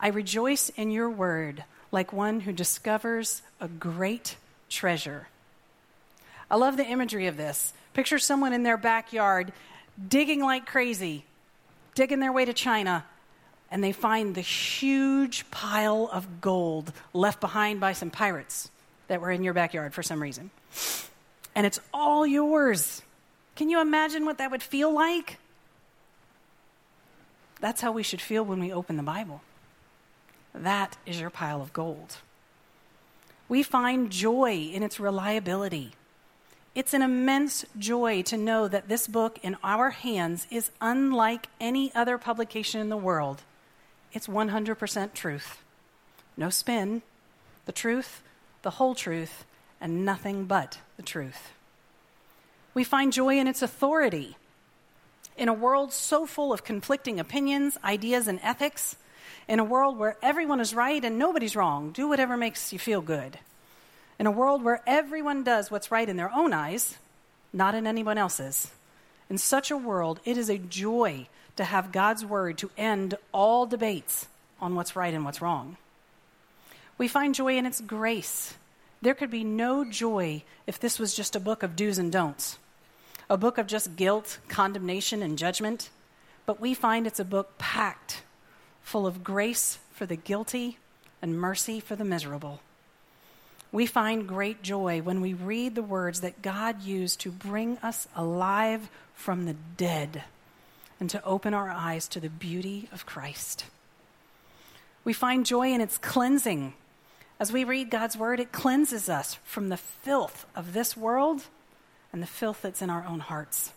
I 0.00 0.08
rejoice 0.08 0.70
in 0.70 0.90
your 0.90 1.10
word 1.10 1.64
like 1.92 2.12
one 2.12 2.40
who 2.40 2.52
discovers 2.52 3.42
a 3.60 3.68
great 3.68 4.36
treasure. 4.68 5.28
I 6.50 6.56
love 6.56 6.76
the 6.76 6.86
imagery 6.86 7.26
of 7.26 7.36
this. 7.36 7.72
Picture 7.92 8.18
someone 8.18 8.52
in 8.52 8.62
their 8.62 8.76
backyard 8.76 9.52
digging 10.08 10.40
like 10.40 10.66
crazy, 10.66 11.24
digging 11.94 12.20
their 12.20 12.32
way 12.32 12.44
to 12.44 12.52
China, 12.52 13.04
and 13.74 13.82
they 13.82 13.90
find 13.90 14.36
the 14.36 14.40
huge 14.40 15.50
pile 15.50 16.08
of 16.12 16.40
gold 16.40 16.92
left 17.12 17.40
behind 17.40 17.80
by 17.80 17.92
some 17.92 18.08
pirates 18.08 18.70
that 19.08 19.20
were 19.20 19.32
in 19.32 19.42
your 19.42 19.52
backyard 19.52 19.92
for 19.92 20.00
some 20.00 20.22
reason. 20.22 20.52
And 21.56 21.66
it's 21.66 21.80
all 21.92 22.24
yours. 22.24 23.02
Can 23.56 23.68
you 23.68 23.80
imagine 23.80 24.26
what 24.26 24.38
that 24.38 24.52
would 24.52 24.62
feel 24.62 24.94
like? 24.94 25.38
That's 27.60 27.80
how 27.80 27.90
we 27.90 28.04
should 28.04 28.20
feel 28.20 28.44
when 28.44 28.60
we 28.60 28.72
open 28.72 28.96
the 28.96 29.02
Bible. 29.02 29.42
That 30.54 30.96
is 31.04 31.18
your 31.18 31.30
pile 31.30 31.60
of 31.60 31.72
gold. 31.72 32.18
We 33.48 33.64
find 33.64 34.08
joy 34.08 34.70
in 34.72 34.84
its 34.84 35.00
reliability. 35.00 35.94
It's 36.76 36.94
an 36.94 37.02
immense 37.02 37.64
joy 37.76 38.22
to 38.22 38.36
know 38.36 38.68
that 38.68 38.88
this 38.88 39.08
book 39.08 39.40
in 39.42 39.56
our 39.64 39.90
hands 39.90 40.46
is 40.48 40.70
unlike 40.80 41.48
any 41.60 41.92
other 41.92 42.18
publication 42.18 42.80
in 42.80 42.88
the 42.88 42.96
world. 42.96 43.42
It's 44.14 44.28
100% 44.28 45.12
truth. 45.12 45.58
No 46.36 46.48
spin, 46.48 47.02
the 47.66 47.72
truth, 47.72 48.22
the 48.62 48.70
whole 48.70 48.94
truth, 48.94 49.44
and 49.80 50.04
nothing 50.04 50.44
but 50.44 50.78
the 50.96 51.02
truth. 51.02 51.50
We 52.72 52.84
find 52.84 53.12
joy 53.12 53.38
in 53.38 53.48
its 53.48 53.60
authority. 53.60 54.36
In 55.36 55.48
a 55.48 55.52
world 55.52 55.92
so 55.92 56.26
full 56.26 56.52
of 56.52 56.64
conflicting 56.64 57.18
opinions, 57.18 57.76
ideas, 57.84 58.28
and 58.28 58.38
ethics, 58.42 58.96
in 59.48 59.58
a 59.58 59.64
world 59.64 59.98
where 59.98 60.16
everyone 60.22 60.60
is 60.60 60.74
right 60.74 61.04
and 61.04 61.18
nobody's 61.18 61.56
wrong, 61.56 61.90
do 61.90 62.08
whatever 62.08 62.36
makes 62.36 62.72
you 62.72 62.78
feel 62.78 63.00
good. 63.00 63.38
In 64.18 64.26
a 64.26 64.30
world 64.30 64.62
where 64.62 64.80
everyone 64.86 65.42
does 65.42 65.70
what's 65.70 65.90
right 65.90 66.08
in 66.08 66.16
their 66.16 66.32
own 66.32 66.52
eyes, 66.52 66.98
not 67.52 67.74
in 67.74 67.86
anyone 67.86 68.16
else's. 68.16 68.70
In 69.28 69.38
such 69.38 69.70
a 69.70 69.76
world, 69.76 70.20
it 70.24 70.38
is 70.38 70.48
a 70.48 70.58
joy 70.58 71.26
to 71.56 71.64
have 71.64 71.92
God's 71.92 72.24
word 72.24 72.58
to 72.58 72.70
end 72.76 73.16
all 73.32 73.66
debates 73.66 74.26
on 74.60 74.74
what's 74.74 74.96
right 74.96 75.14
and 75.14 75.24
what's 75.24 75.42
wrong. 75.42 75.76
We 76.98 77.08
find 77.08 77.34
joy 77.34 77.56
in 77.56 77.66
its 77.66 77.80
grace. 77.80 78.54
There 79.02 79.14
could 79.14 79.30
be 79.30 79.44
no 79.44 79.84
joy 79.84 80.42
if 80.66 80.78
this 80.78 80.98
was 80.98 81.14
just 81.14 81.36
a 81.36 81.40
book 81.40 81.62
of 81.62 81.76
do's 81.76 81.98
and 81.98 82.10
don'ts, 82.10 82.58
a 83.28 83.36
book 83.36 83.58
of 83.58 83.66
just 83.66 83.96
guilt, 83.96 84.38
condemnation, 84.48 85.22
and 85.22 85.36
judgment. 85.36 85.90
But 86.46 86.60
we 86.60 86.74
find 86.74 87.06
it's 87.06 87.20
a 87.20 87.24
book 87.24 87.58
packed 87.58 88.22
full 88.82 89.06
of 89.06 89.24
grace 89.24 89.78
for 89.92 90.06
the 90.06 90.16
guilty 90.16 90.78
and 91.20 91.38
mercy 91.38 91.80
for 91.80 91.96
the 91.96 92.04
miserable. 92.04 92.60
We 93.72 93.86
find 93.86 94.28
great 94.28 94.62
joy 94.62 95.02
when 95.02 95.20
we 95.20 95.34
read 95.34 95.74
the 95.74 95.82
words 95.82 96.20
that 96.20 96.42
God 96.42 96.82
used 96.82 97.20
to 97.20 97.30
bring 97.30 97.76
us 97.78 98.06
alive 98.14 98.88
from 99.14 99.46
the 99.46 99.56
dead 99.76 100.22
and 101.00 101.10
to 101.10 101.24
open 101.24 101.54
our 101.54 101.70
eyes 101.70 102.08
to 102.08 102.20
the 102.20 102.28
beauty 102.28 102.88
of 102.92 103.06
Christ. 103.06 103.64
We 105.04 105.12
find 105.12 105.44
joy 105.44 105.72
in 105.72 105.80
its 105.80 105.98
cleansing. 105.98 106.74
As 107.38 107.52
we 107.52 107.64
read 107.64 107.90
God's 107.90 108.16
word, 108.16 108.40
it 108.40 108.52
cleanses 108.52 109.08
us 109.08 109.34
from 109.44 109.68
the 109.68 109.76
filth 109.76 110.46
of 110.54 110.72
this 110.72 110.96
world 110.96 111.44
and 112.12 112.22
the 112.22 112.26
filth 112.26 112.62
that's 112.62 112.80
in 112.80 112.90
our 112.90 113.04
own 113.04 113.20
hearts. 113.20 113.72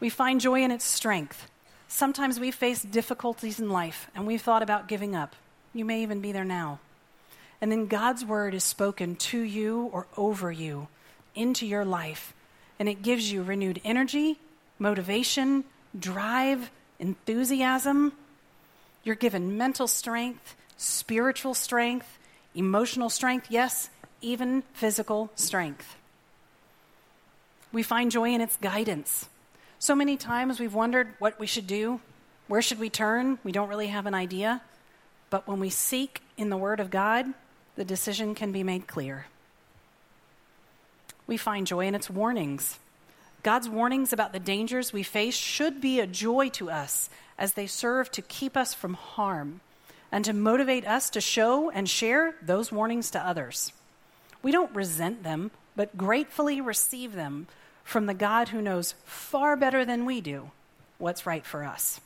We 0.00 0.10
find 0.10 0.40
joy 0.40 0.62
in 0.62 0.70
its 0.70 0.84
strength. 0.84 1.48
Sometimes 1.88 2.38
we 2.38 2.50
face 2.50 2.82
difficulties 2.82 3.58
in 3.58 3.70
life 3.70 4.10
and 4.14 4.26
we've 4.26 4.42
thought 4.42 4.62
about 4.62 4.88
giving 4.88 5.16
up. 5.16 5.34
You 5.72 5.84
may 5.84 6.02
even 6.02 6.20
be 6.20 6.32
there 6.32 6.44
now. 6.44 6.78
And 7.60 7.72
then 7.72 7.86
God's 7.86 8.24
word 8.24 8.54
is 8.54 8.62
spoken 8.62 9.16
to 9.16 9.40
you 9.40 9.88
or 9.92 10.06
over 10.16 10.52
you 10.52 10.88
into 11.34 11.66
your 11.66 11.84
life, 11.84 12.34
and 12.78 12.88
it 12.88 13.02
gives 13.02 13.32
you 13.32 13.42
renewed 13.42 13.80
energy, 13.84 14.38
motivation, 14.84 15.64
drive, 15.98 16.70
enthusiasm. 16.98 18.12
You're 19.02 19.16
given 19.16 19.56
mental 19.56 19.88
strength 19.88 20.56
spiritual 20.76 21.54
strength, 21.54 22.18
emotional 22.54 23.08
strength, 23.08 23.46
yes, 23.48 23.88
even 24.20 24.62
physical 24.74 25.30
strength. 25.36 25.96
We 27.72 27.82
find 27.82 28.10
joy 28.10 28.34
in 28.34 28.40
its 28.40 28.56
guidance. 28.56 29.28
So 29.78 29.94
many 29.94 30.16
times 30.16 30.58
we've 30.58 30.74
wondered 30.74 31.08
what 31.20 31.38
we 31.38 31.46
should 31.46 31.68
do, 31.68 32.00
where 32.48 32.60
should 32.60 32.80
we 32.80 32.90
turn? 32.90 33.38
We 33.44 33.52
don't 33.52 33.68
really 33.68 33.86
have 33.86 34.06
an 34.06 34.14
idea. 34.14 34.60
But 35.30 35.48
when 35.48 35.60
we 35.60 35.70
seek 35.70 36.20
in 36.36 36.50
the 36.50 36.58
Word 36.58 36.80
of 36.80 36.90
God, 36.90 37.26
the 37.76 37.84
decision 37.84 38.34
can 38.34 38.52
be 38.52 38.62
made 38.62 38.86
clear. 38.86 39.26
We 41.26 41.36
find 41.38 41.66
joy 41.66 41.86
in 41.86 41.94
its 41.94 42.10
warnings. 42.10 42.78
God's 43.44 43.68
warnings 43.68 44.14
about 44.14 44.32
the 44.32 44.40
dangers 44.40 44.92
we 44.92 45.02
face 45.02 45.36
should 45.36 45.78
be 45.78 46.00
a 46.00 46.06
joy 46.06 46.48
to 46.50 46.70
us 46.70 47.10
as 47.38 47.52
they 47.52 47.66
serve 47.66 48.10
to 48.12 48.22
keep 48.22 48.56
us 48.56 48.72
from 48.72 48.94
harm 48.94 49.60
and 50.10 50.24
to 50.24 50.32
motivate 50.32 50.86
us 50.86 51.10
to 51.10 51.20
show 51.20 51.68
and 51.68 51.88
share 51.88 52.34
those 52.40 52.72
warnings 52.72 53.10
to 53.10 53.24
others. 53.24 53.70
We 54.42 54.50
don't 54.50 54.74
resent 54.74 55.24
them, 55.24 55.50
but 55.76 55.98
gratefully 55.98 56.62
receive 56.62 57.12
them 57.12 57.46
from 57.84 58.06
the 58.06 58.14
God 58.14 58.48
who 58.48 58.62
knows 58.62 58.94
far 59.04 59.56
better 59.56 59.84
than 59.84 60.06
we 60.06 60.22
do 60.22 60.50
what's 60.96 61.26
right 61.26 61.44
for 61.44 61.64
us. 61.64 62.00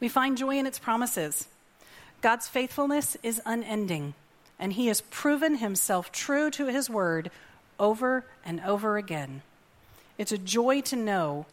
We 0.00 0.08
find 0.08 0.36
joy 0.36 0.58
in 0.58 0.66
its 0.66 0.80
promises. 0.80 1.46
God's 2.20 2.48
faithfulness 2.48 3.16
is 3.22 3.40
unending, 3.46 4.14
and 4.58 4.72
He 4.72 4.88
has 4.88 5.02
proven 5.02 5.58
Himself 5.58 6.10
true 6.10 6.50
to 6.50 6.66
His 6.66 6.90
word 6.90 7.30
over 7.78 8.24
and 8.44 8.60
over 8.62 8.96
again. 8.96 9.42
It's 10.20 10.32
a 10.32 10.36
joy 10.36 10.82
to 10.82 10.96
know 10.96 11.46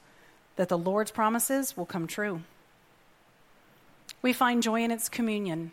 that 0.58 0.68
the 0.68 0.78
Lord's 0.78 1.12
promises 1.12 1.78
will 1.78 1.86
come 1.86 2.06
true. 2.06 2.42
We 4.22 4.34
find 4.34 4.62
joy 4.62 4.84
in 4.84 4.92
its 4.92 5.08
communion. 5.08 5.72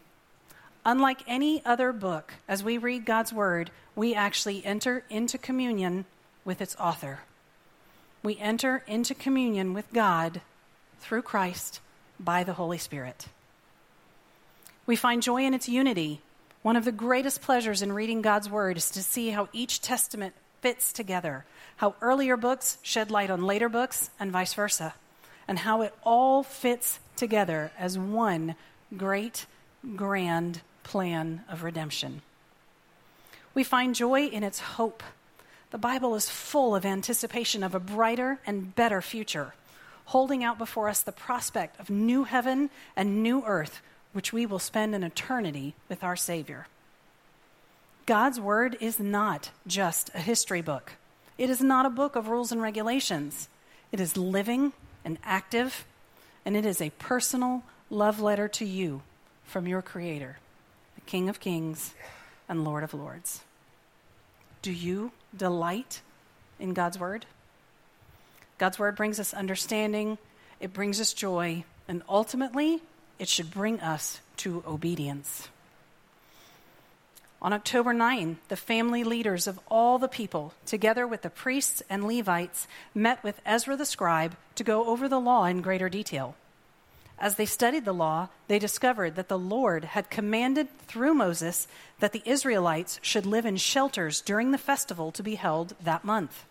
Unlike 0.85 1.25
any 1.27 1.61
other 1.65 1.93
book, 1.93 2.35
as 2.47 2.63
we 2.63 2.79
read 2.79 3.05
God's 3.05 3.33
word, 3.33 3.73
we 3.97 4.15
actually 4.15 4.65
enter 4.65 5.03
into 5.11 5.39
communion 5.39 6.05
with 6.45 6.61
its 6.61 6.77
author. 6.77 7.23
We 8.23 8.39
enter 8.39 8.85
into 8.87 9.13
communion 9.13 9.75
with 9.75 9.93
God 9.93 10.41
through 11.01 11.23
Christ 11.23 11.81
by 12.21 12.45
the 12.45 12.53
Holy 12.53 12.79
Spirit. 12.79 13.27
We 14.87 14.95
find 14.95 15.21
joy 15.21 15.43
in 15.43 15.53
its 15.53 15.69
unity. 15.69 16.21
One 16.63 16.77
of 16.77 16.85
the 16.85 16.93
greatest 16.93 17.43
pleasures 17.43 17.83
in 17.83 17.93
reading 17.93 18.23
God's 18.23 18.49
Word 18.49 18.77
is 18.77 18.89
to 18.93 19.03
see 19.03 19.31
how 19.31 19.49
each 19.53 19.81
testament 19.81 20.35
fits 20.61 20.93
together, 20.93 21.45
how 21.77 21.95
earlier 22.01 22.37
books 22.37 22.79
shed 22.83 23.11
light 23.11 23.31
on 23.31 23.43
later 23.43 23.69
books, 23.69 24.11
and 24.19 24.31
vice 24.31 24.55
versa, 24.55 24.95
and 25.47 25.61
how 25.61 25.83
it 25.83 25.95
all 26.03 26.43
fits 26.43 26.99
together 27.17 27.71
as 27.79 27.99
one 27.99 28.55
great, 28.97 29.47
grand 29.97 30.61
plan 30.83 31.43
of 31.49 31.63
redemption. 31.63 32.23
We 33.55 33.65
find 33.65 33.95
joy 33.95 34.27
in 34.27 34.43
its 34.43 34.59
hope. 34.59 35.03
The 35.71 35.79
Bible 35.79 36.15
is 36.15 36.29
full 36.29 36.75
of 36.75 36.85
anticipation 36.85 37.63
of 37.63 37.75
a 37.75 37.81
brighter 37.81 38.39
and 38.47 38.75
better 38.75 39.01
future 39.01 39.55
holding 40.07 40.45
out 40.45 40.59
before 40.59 40.89
us 40.89 41.03
the 41.03 41.13
prospect 41.13 41.79
of 41.81 41.91
new 41.91 42.25
heaven 42.25 42.71
and 42.97 43.23
new 43.23 43.43
earth, 43.47 43.81
which 44.13 44.33
we 44.33 44.47
will 44.47 44.59
spend 44.59 44.95
an 44.95 45.03
eternity 45.03 45.75
with 45.89 46.05
our 46.05 46.17
Savior. 46.17 46.67
God's 48.07 48.39
Word 48.39 48.77
is 48.81 49.01
not 49.01 49.51
just 49.67 50.11
a 50.15 50.19
history 50.19 50.61
book, 50.61 50.93
it 51.39 51.51
is 51.51 51.61
not 51.61 51.87
a 51.87 51.91
book 51.91 52.17
of 52.17 52.29
rules 52.29 52.53
and 52.53 52.63
regulations. 52.63 53.49
It 53.93 54.01
is 54.01 54.17
living 54.17 54.73
and 55.05 55.19
active, 55.25 55.85
and 56.45 56.57
it 56.57 56.65
is 56.65 56.81
a 56.81 56.91
personal 56.91 57.63
love 57.91 58.21
letter 58.21 58.49
to 58.49 58.65
you 58.65 59.03
from 59.45 59.67
your 59.67 59.83
Creator, 59.83 60.39
the 60.95 61.01
King 61.03 61.29
of 61.29 61.41
Kings 61.41 61.95
and 62.49 62.65
Lord 62.65 62.85
of 62.85 62.95
Lords. 62.95 63.41
Do 64.63 64.73
you 64.73 65.13
delight 65.37 66.01
in 66.59 66.73
God's 66.73 66.99
Word? 66.99 67.27
God's 68.59 68.79
word 68.79 68.97
brings 68.97 69.19
us 69.19 69.35
understanding, 69.35 70.19
it 70.61 70.73
brings 70.73 71.01
us 71.01 71.13
joy, 71.13 71.65
and 71.89 72.03
ultimately, 72.09 72.81
it 73.19 73.29
should 73.29 73.51
bring 73.51 73.81
us 73.81 74.21
to 74.39 74.63
obedience. 74.67 75.49
On 77.45 77.53
October 77.53 77.93
9, 77.93 78.39
the 78.49 78.57
family 78.57 79.05
leaders 79.05 79.47
of 79.47 79.61
all 79.69 79.99
the 79.99 80.09
people, 80.09 80.55
together 80.65 81.07
with 81.07 81.21
the 81.21 81.29
priests 81.29 81.83
and 81.91 82.07
Levites, 82.09 82.67
met 82.95 83.23
with 83.23 83.43
Ezra 83.45 83.77
the 83.77 83.85
scribe 83.85 84.35
to 84.55 84.65
go 84.65 84.87
over 84.87 85.11
the 85.11 85.21
law 85.21 85.45
in 85.45 85.61
greater 85.61 85.91
detail. 85.91 86.37
As 87.19 87.37
they 87.37 87.45
studied 87.45 87.85
the 87.85 87.93
law, 87.93 88.29
they 88.49 88.59
discovered 88.59 89.15
that 89.17 89.29
the 89.29 89.39
Lord 89.39 89.85
had 89.85 90.09
commanded 90.09 90.69
through 90.87 91.13
Moses 91.13 91.69
that 92.01 92.13
the 92.13 92.23
Israelites 92.25 92.99
should 93.03 93.27
live 93.27 93.45
in 93.45 93.59
shelters 93.59 94.23
during 94.23 94.51
the 94.51 94.57
festival 94.57 95.13
to 95.13 95.23
be 95.23 95.35
held 95.35 95.75
that 95.83 96.03
month. 96.03 96.47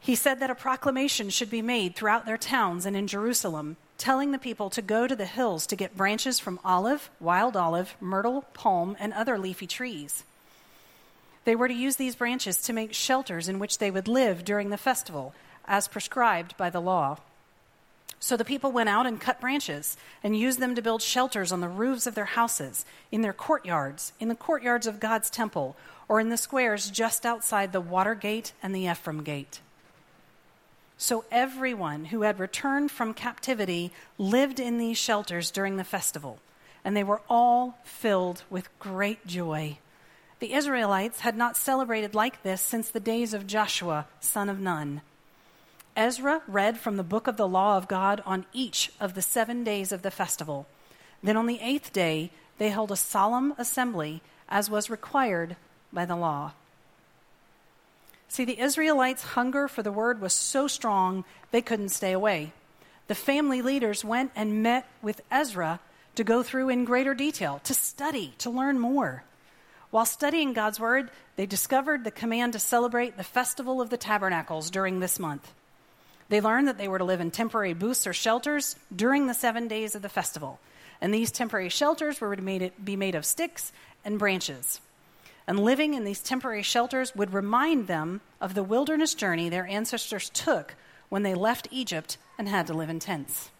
He 0.00 0.16
said 0.16 0.40
that 0.40 0.50
a 0.50 0.56
proclamation 0.56 1.30
should 1.30 1.48
be 1.48 1.62
made 1.62 1.94
throughout 1.94 2.26
their 2.26 2.36
towns 2.36 2.86
and 2.86 2.96
in 2.96 3.06
Jerusalem, 3.06 3.76
telling 4.02 4.32
the 4.32 4.38
people 4.38 4.68
to 4.68 4.82
go 4.82 5.06
to 5.06 5.14
the 5.14 5.24
hills 5.26 5.64
to 5.64 5.76
get 5.76 5.96
branches 5.96 6.40
from 6.40 6.58
olive, 6.64 7.08
wild 7.20 7.56
olive, 7.56 7.94
myrtle, 8.00 8.42
palm, 8.52 8.96
and 8.98 9.12
other 9.12 9.38
leafy 9.38 9.64
trees. 9.64 10.24
They 11.44 11.54
were 11.54 11.68
to 11.68 11.74
use 11.74 11.94
these 11.94 12.16
branches 12.16 12.60
to 12.62 12.72
make 12.72 12.92
shelters 12.92 13.48
in 13.48 13.60
which 13.60 13.78
they 13.78 13.92
would 13.92 14.08
live 14.08 14.44
during 14.44 14.70
the 14.70 14.76
festival, 14.76 15.36
as 15.68 15.86
prescribed 15.86 16.56
by 16.56 16.68
the 16.68 16.80
law. 16.80 17.18
So 18.18 18.36
the 18.36 18.44
people 18.44 18.72
went 18.72 18.88
out 18.88 19.06
and 19.06 19.20
cut 19.20 19.40
branches 19.40 19.96
and 20.20 20.36
used 20.36 20.58
them 20.58 20.74
to 20.74 20.82
build 20.82 21.00
shelters 21.00 21.52
on 21.52 21.60
the 21.60 21.68
roofs 21.68 22.08
of 22.08 22.16
their 22.16 22.24
houses, 22.24 22.84
in 23.12 23.22
their 23.22 23.32
courtyards, 23.32 24.14
in 24.18 24.26
the 24.26 24.34
courtyards 24.34 24.88
of 24.88 24.98
God's 24.98 25.30
temple, 25.30 25.76
or 26.08 26.18
in 26.18 26.28
the 26.28 26.36
squares 26.36 26.90
just 26.90 27.24
outside 27.24 27.70
the 27.70 27.80
water 27.80 28.16
gate 28.16 28.52
and 28.64 28.74
the 28.74 28.88
Ephraim 28.88 29.22
gate. 29.22 29.60
So 31.02 31.24
everyone 31.32 32.04
who 32.04 32.22
had 32.22 32.38
returned 32.38 32.92
from 32.92 33.12
captivity 33.12 33.90
lived 34.18 34.60
in 34.60 34.78
these 34.78 34.96
shelters 34.96 35.50
during 35.50 35.76
the 35.76 35.82
festival, 35.82 36.38
and 36.84 36.96
they 36.96 37.02
were 37.02 37.22
all 37.28 37.76
filled 37.82 38.44
with 38.48 38.78
great 38.78 39.26
joy. 39.26 39.78
The 40.38 40.54
Israelites 40.54 41.22
had 41.22 41.36
not 41.36 41.56
celebrated 41.56 42.14
like 42.14 42.44
this 42.44 42.60
since 42.60 42.88
the 42.88 43.00
days 43.00 43.34
of 43.34 43.48
Joshua, 43.48 44.06
son 44.20 44.48
of 44.48 44.60
Nun. 44.60 45.00
Ezra 45.96 46.42
read 46.46 46.78
from 46.78 46.96
the 46.96 47.02
book 47.02 47.26
of 47.26 47.36
the 47.36 47.48
law 47.48 47.76
of 47.76 47.88
God 47.88 48.22
on 48.24 48.46
each 48.52 48.92
of 49.00 49.14
the 49.14 49.22
seven 49.22 49.64
days 49.64 49.90
of 49.90 50.02
the 50.02 50.10
festival. 50.12 50.68
Then 51.20 51.36
on 51.36 51.46
the 51.46 51.58
eighth 51.60 51.92
day, 51.92 52.30
they 52.58 52.68
held 52.68 52.92
a 52.92 52.96
solemn 52.96 53.54
assembly, 53.58 54.22
as 54.48 54.70
was 54.70 54.88
required 54.88 55.56
by 55.92 56.04
the 56.04 56.14
law. 56.14 56.52
See, 58.32 58.46
the 58.46 58.60
Israelites' 58.60 59.22
hunger 59.22 59.68
for 59.68 59.82
the 59.82 59.92
word 59.92 60.22
was 60.22 60.32
so 60.32 60.66
strong 60.66 61.26
they 61.50 61.60
couldn't 61.60 61.90
stay 61.90 62.12
away. 62.12 62.54
The 63.06 63.14
family 63.14 63.60
leaders 63.60 64.06
went 64.06 64.32
and 64.34 64.62
met 64.62 64.88
with 65.02 65.20
Ezra 65.30 65.80
to 66.14 66.24
go 66.24 66.42
through 66.42 66.70
in 66.70 66.86
greater 66.86 67.12
detail, 67.12 67.60
to 67.64 67.74
study, 67.74 68.32
to 68.38 68.48
learn 68.48 68.78
more. 68.78 69.22
While 69.90 70.06
studying 70.06 70.54
God's 70.54 70.80
word, 70.80 71.10
they 71.36 71.44
discovered 71.44 72.04
the 72.04 72.10
command 72.10 72.54
to 72.54 72.58
celebrate 72.58 73.18
the 73.18 73.22
festival 73.22 73.82
of 73.82 73.90
the 73.90 73.98
tabernacles 73.98 74.70
during 74.70 75.00
this 75.00 75.18
month. 75.18 75.52
They 76.30 76.40
learned 76.40 76.68
that 76.68 76.78
they 76.78 76.88
were 76.88 77.00
to 77.00 77.04
live 77.04 77.20
in 77.20 77.32
temporary 77.32 77.74
booths 77.74 78.06
or 78.06 78.14
shelters 78.14 78.76
during 78.96 79.26
the 79.26 79.34
seven 79.34 79.68
days 79.68 79.94
of 79.94 80.00
the 80.00 80.08
festival. 80.08 80.58
And 81.02 81.12
these 81.12 81.32
temporary 81.32 81.68
shelters 81.68 82.18
were 82.18 82.34
to 82.34 82.70
be 82.82 82.96
made 82.96 83.14
of 83.14 83.26
sticks 83.26 83.72
and 84.06 84.18
branches 84.18 84.80
and 85.46 85.58
living 85.58 85.94
in 85.94 86.04
these 86.04 86.20
temporary 86.20 86.62
shelters 86.62 87.14
would 87.14 87.32
remind 87.32 87.86
them 87.86 88.20
of 88.40 88.54
the 88.54 88.62
wilderness 88.62 89.14
journey 89.14 89.48
their 89.48 89.66
ancestors 89.66 90.30
took 90.30 90.74
when 91.08 91.22
they 91.22 91.34
left 91.34 91.68
Egypt 91.70 92.16
and 92.38 92.48
had 92.48 92.66
to 92.66 92.74
live 92.74 92.90
in 92.90 92.98
tents. 92.98 93.50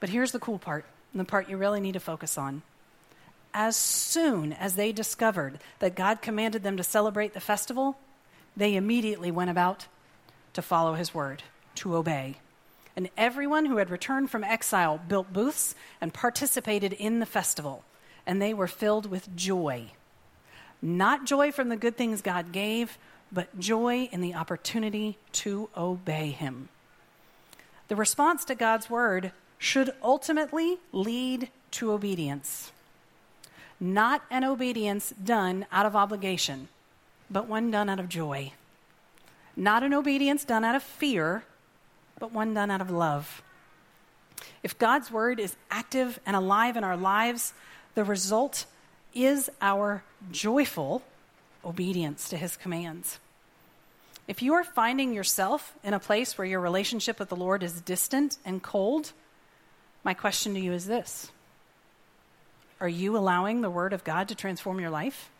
But 0.00 0.10
here's 0.10 0.32
the 0.32 0.38
cool 0.38 0.58
part, 0.58 0.84
and 1.12 1.20
the 1.20 1.24
part 1.24 1.48
you 1.48 1.56
really 1.56 1.80
need 1.80 1.92
to 1.92 2.00
focus 2.00 2.36
on. 2.36 2.62
As 3.52 3.76
soon 3.76 4.52
as 4.52 4.74
they 4.74 4.92
discovered 4.92 5.58
that 5.78 5.94
God 5.94 6.22
commanded 6.22 6.62
them 6.62 6.76
to 6.76 6.84
celebrate 6.84 7.34
the 7.34 7.40
festival, 7.40 7.98
they 8.56 8.76
immediately 8.76 9.30
went 9.30 9.50
about 9.50 9.86
to 10.52 10.62
follow 10.62 10.94
his 10.94 11.14
word, 11.14 11.42
to 11.76 11.96
obey. 11.96 12.36
And 12.96 13.08
everyone 13.16 13.66
who 13.66 13.76
had 13.76 13.90
returned 13.90 14.30
from 14.30 14.44
exile 14.44 15.00
built 15.08 15.32
booths 15.32 15.74
and 16.00 16.12
participated 16.12 16.92
in 16.92 17.20
the 17.20 17.26
festival, 17.26 17.84
and 18.26 18.42
they 18.42 18.52
were 18.52 18.66
filled 18.66 19.06
with 19.06 19.34
joy 19.36 19.92
not 20.82 21.26
joy 21.26 21.52
from 21.52 21.68
the 21.68 21.76
good 21.76 21.96
things 21.96 22.22
God 22.22 22.52
gave, 22.52 22.98
but 23.32 23.58
joy 23.58 24.08
in 24.10 24.20
the 24.20 24.34
opportunity 24.34 25.18
to 25.32 25.68
obey 25.76 26.30
Him. 26.30 26.68
The 27.88 27.96
response 27.96 28.44
to 28.46 28.54
God's 28.54 28.88
word 28.88 29.32
should 29.58 29.90
ultimately 30.02 30.78
lead 30.92 31.48
to 31.72 31.92
obedience. 31.92 32.72
Not 33.78 34.22
an 34.30 34.44
obedience 34.44 35.12
done 35.22 35.66
out 35.72 35.86
of 35.86 35.96
obligation, 35.96 36.68
but 37.30 37.46
one 37.46 37.70
done 37.70 37.88
out 37.88 38.00
of 38.00 38.08
joy. 38.08 38.52
Not 39.56 39.82
an 39.82 39.94
obedience 39.94 40.44
done 40.44 40.64
out 40.64 40.74
of 40.74 40.82
fear, 40.82 41.44
but 42.18 42.32
one 42.32 42.54
done 42.54 42.70
out 42.70 42.80
of 42.80 42.90
love. 42.90 43.42
If 44.62 44.78
God's 44.78 45.10
word 45.10 45.40
is 45.40 45.56
active 45.70 46.20
and 46.24 46.36
alive 46.36 46.76
in 46.76 46.84
our 46.84 46.96
lives, 46.96 47.52
the 47.94 48.04
result 48.04 48.66
is 49.14 49.50
our 49.60 50.02
joyful 50.30 51.02
obedience 51.64 52.28
to 52.28 52.36
his 52.36 52.56
commands. 52.56 53.18
If 54.28 54.42
you 54.42 54.54
are 54.54 54.64
finding 54.64 55.12
yourself 55.12 55.74
in 55.82 55.92
a 55.92 55.98
place 55.98 56.38
where 56.38 56.46
your 56.46 56.60
relationship 56.60 57.18
with 57.18 57.28
the 57.28 57.36
Lord 57.36 57.62
is 57.62 57.80
distant 57.80 58.38
and 58.44 58.62
cold, 58.62 59.12
my 60.04 60.14
question 60.14 60.54
to 60.54 60.60
you 60.60 60.72
is 60.72 60.86
this 60.86 61.30
Are 62.80 62.88
you 62.88 63.16
allowing 63.16 63.60
the 63.60 63.70
Word 63.70 63.92
of 63.92 64.04
God 64.04 64.28
to 64.28 64.34
transform 64.34 64.78
your 64.78 64.90
life? 64.90 65.30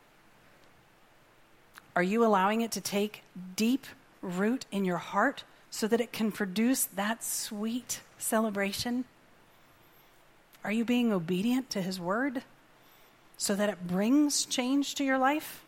Are 1.95 2.03
you 2.03 2.25
allowing 2.25 2.61
it 2.61 2.73
to 2.73 2.81
take 2.81 3.23
deep 3.57 3.87
root 4.23 4.67
in 4.71 4.85
your 4.85 4.99
heart 4.99 5.45
so 5.71 5.87
that 5.87 6.01
it 6.01 6.13
can 6.13 6.33
produce 6.33 6.85
that 6.85 7.23
sweet 7.23 8.01
celebration? 8.19 9.05
Are 10.63 10.73
you 10.73 10.85
being 10.85 11.13
obedient 11.13 11.71
to 11.71 11.83
His 11.83 12.01
Word 12.01 12.43
so 13.41 13.55
that 13.55 13.71
it 13.71 13.87
brings 13.87 14.45
change 14.45 14.95
to 14.95 15.03
your 15.03 15.17
life? 15.17 15.65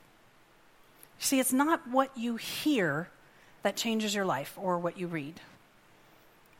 See, 1.19 1.41
it's 1.41 1.55
not 1.55 1.89
what 1.89 2.15
you 2.15 2.37
hear 2.37 3.09
that 3.63 3.77
changes 3.77 4.15
your 4.15 4.27
life 4.27 4.59
or 4.61 4.79
what 4.79 4.99
you 4.99 5.07
read, 5.07 5.41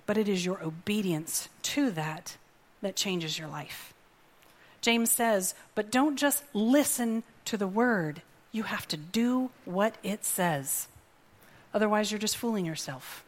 but 0.07 0.17
it 0.17 0.27
is 0.27 0.43
your 0.43 0.63
obedience 0.65 1.51
to 1.65 1.91
that 1.91 2.39
that 2.81 2.97
changes 2.97 3.39
your 3.39 3.49
life. 3.49 3.93
James 4.81 5.11
says, 5.11 5.55
but 5.75 5.91
don't 5.91 6.17
just 6.17 6.45
listen 6.55 7.25
to 7.45 7.59
the 7.59 7.69
word, 7.69 8.23
you 8.51 8.63
have 8.63 8.89
to 8.89 8.97
do 8.97 9.51
what 9.67 9.97
it 10.03 10.25
says. 10.25 10.89
Otherwise, 11.75 12.11
you're 12.11 12.19
just 12.19 12.39
fooling 12.39 12.65
yourself. 12.65 13.23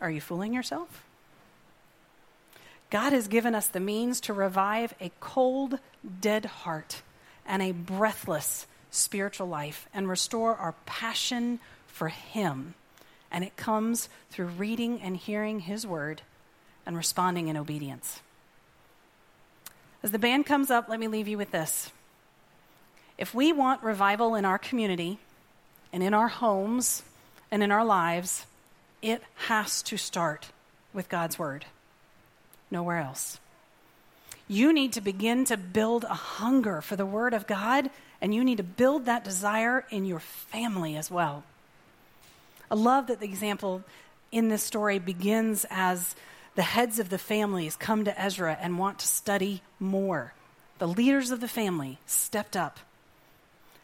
Are 0.00 0.10
you 0.10 0.20
fooling 0.20 0.52
yourself? 0.52 1.04
God 2.90 3.12
has 3.12 3.28
given 3.28 3.54
us 3.54 3.68
the 3.68 3.80
means 3.80 4.20
to 4.22 4.32
revive 4.32 4.94
a 5.00 5.12
cold, 5.20 5.78
dead 6.20 6.44
heart 6.44 7.02
and 7.46 7.62
a 7.62 7.72
breathless, 7.72 8.66
spiritual 8.90 9.48
life 9.48 9.88
and 9.92 10.08
restore 10.08 10.54
our 10.56 10.74
passion 10.86 11.60
for 11.86 12.08
Him. 12.08 12.74
And 13.30 13.44
it 13.44 13.56
comes 13.56 14.08
through 14.30 14.46
reading 14.46 15.00
and 15.00 15.16
hearing 15.16 15.60
His 15.60 15.86
word 15.86 16.22
and 16.86 16.96
responding 16.96 17.48
in 17.48 17.56
obedience. 17.56 18.20
As 20.02 20.10
the 20.10 20.18
band 20.18 20.46
comes 20.46 20.70
up, 20.70 20.88
let 20.88 21.00
me 21.00 21.08
leave 21.08 21.28
you 21.28 21.38
with 21.38 21.50
this. 21.50 21.90
If 23.16 23.34
we 23.34 23.52
want 23.52 23.82
revival 23.82 24.34
in 24.34 24.44
our 24.44 24.58
community 24.58 25.18
and 25.92 26.02
in 26.02 26.12
our 26.12 26.28
homes 26.28 27.02
and 27.50 27.62
in 27.62 27.70
our 27.70 27.84
lives, 27.84 28.46
it 29.00 29.22
has 29.46 29.82
to 29.84 29.96
start 29.96 30.48
with 30.92 31.08
God's 31.08 31.38
word. 31.38 31.64
Nowhere 32.70 32.98
else. 32.98 33.38
You 34.46 34.72
need 34.72 34.92
to 34.94 35.00
begin 35.00 35.44
to 35.46 35.56
build 35.56 36.04
a 36.04 36.14
hunger 36.14 36.80
for 36.80 36.96
the 36.96 37.06
word 37.06 37.34
of 37.34 37.46
God 37.46 37.90
and 38.20 38.34
you 38.34 38.44
need 38.44 38.58
to 38.58 38.62
build 38.62 39.06
that 39.06 39.24
desire 39.24 39.84
in 39.90 40.04
your 40.04 40.20
family 40.20 40.96
as 40.96 41.10
well. 41.10 41.44
I 42.70 42.74
love 42.74 43.06
that 43.08 43.20
the 43.20 43.26
example 43.26 43.82
in 44.32 44.48
this 44.48 44.62
story 44.62 44.98
begins 44.98 45.64
as 45.70 46.14
the 46.54 46.62
heads 46.62 46.98
of 46.98 47.08
the 47.08 47.18
families 47.18 47.76
come 47.76 48.04
to 48.04 48.20
Ezra 48.20 48.56
and 48.60 48.78
want 48.78 49.00
to 49.00 49.06
study 49.06 49.62
more. 49.78 50.32
The 50.78 50.88
leaders 50.88 51.30
of 51.30 51.40
the 51.40 51.48
family 51.48 51.98
stepped 52.06 52.56
up. 52.56 52.78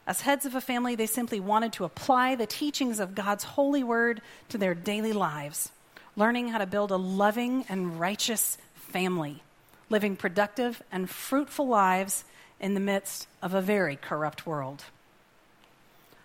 As 0.07 0.23
heads 0.23 0.46
of 0.46 0.55
a 0.55 0.61
family, 0.61 0.96
they 0.96 1.07
simply 1.07 1.38
wanted 1.38 1.73
to 1.75 1.85
apply 1.85 2.35
the 2.35 2.46
teachings 2.46 2.99
of 2.99 3.14
God's 3.14 3.44
holy 3.44 3.85
word 3.85 4.23
to 4.49 4.59
their 4.59 4.75
daily 4.75 5.12
lives, 5.12 5.70
learning 6.16 6.49
how 6.49 6.59
to 6.59 6.66
build 6.66 6.90
a 6.90 6.96
loving 6.96 7.64
and 7.68 8.01
righteous 8.01 8.59
family, 8.75 9.42
living 9.90 10.16
productive 10.16 10.83
and 10.90 11.11
fruitful 11.11 11.66
lives 11.66 12.24
in 12.61 12.74
the 12.74 12.81
midst 12.81 13.26
of 13.42 13.53
a 13.53 13.61
very 13.61 13.96
corrupt 13.96 14.46
world. 14.46 14.85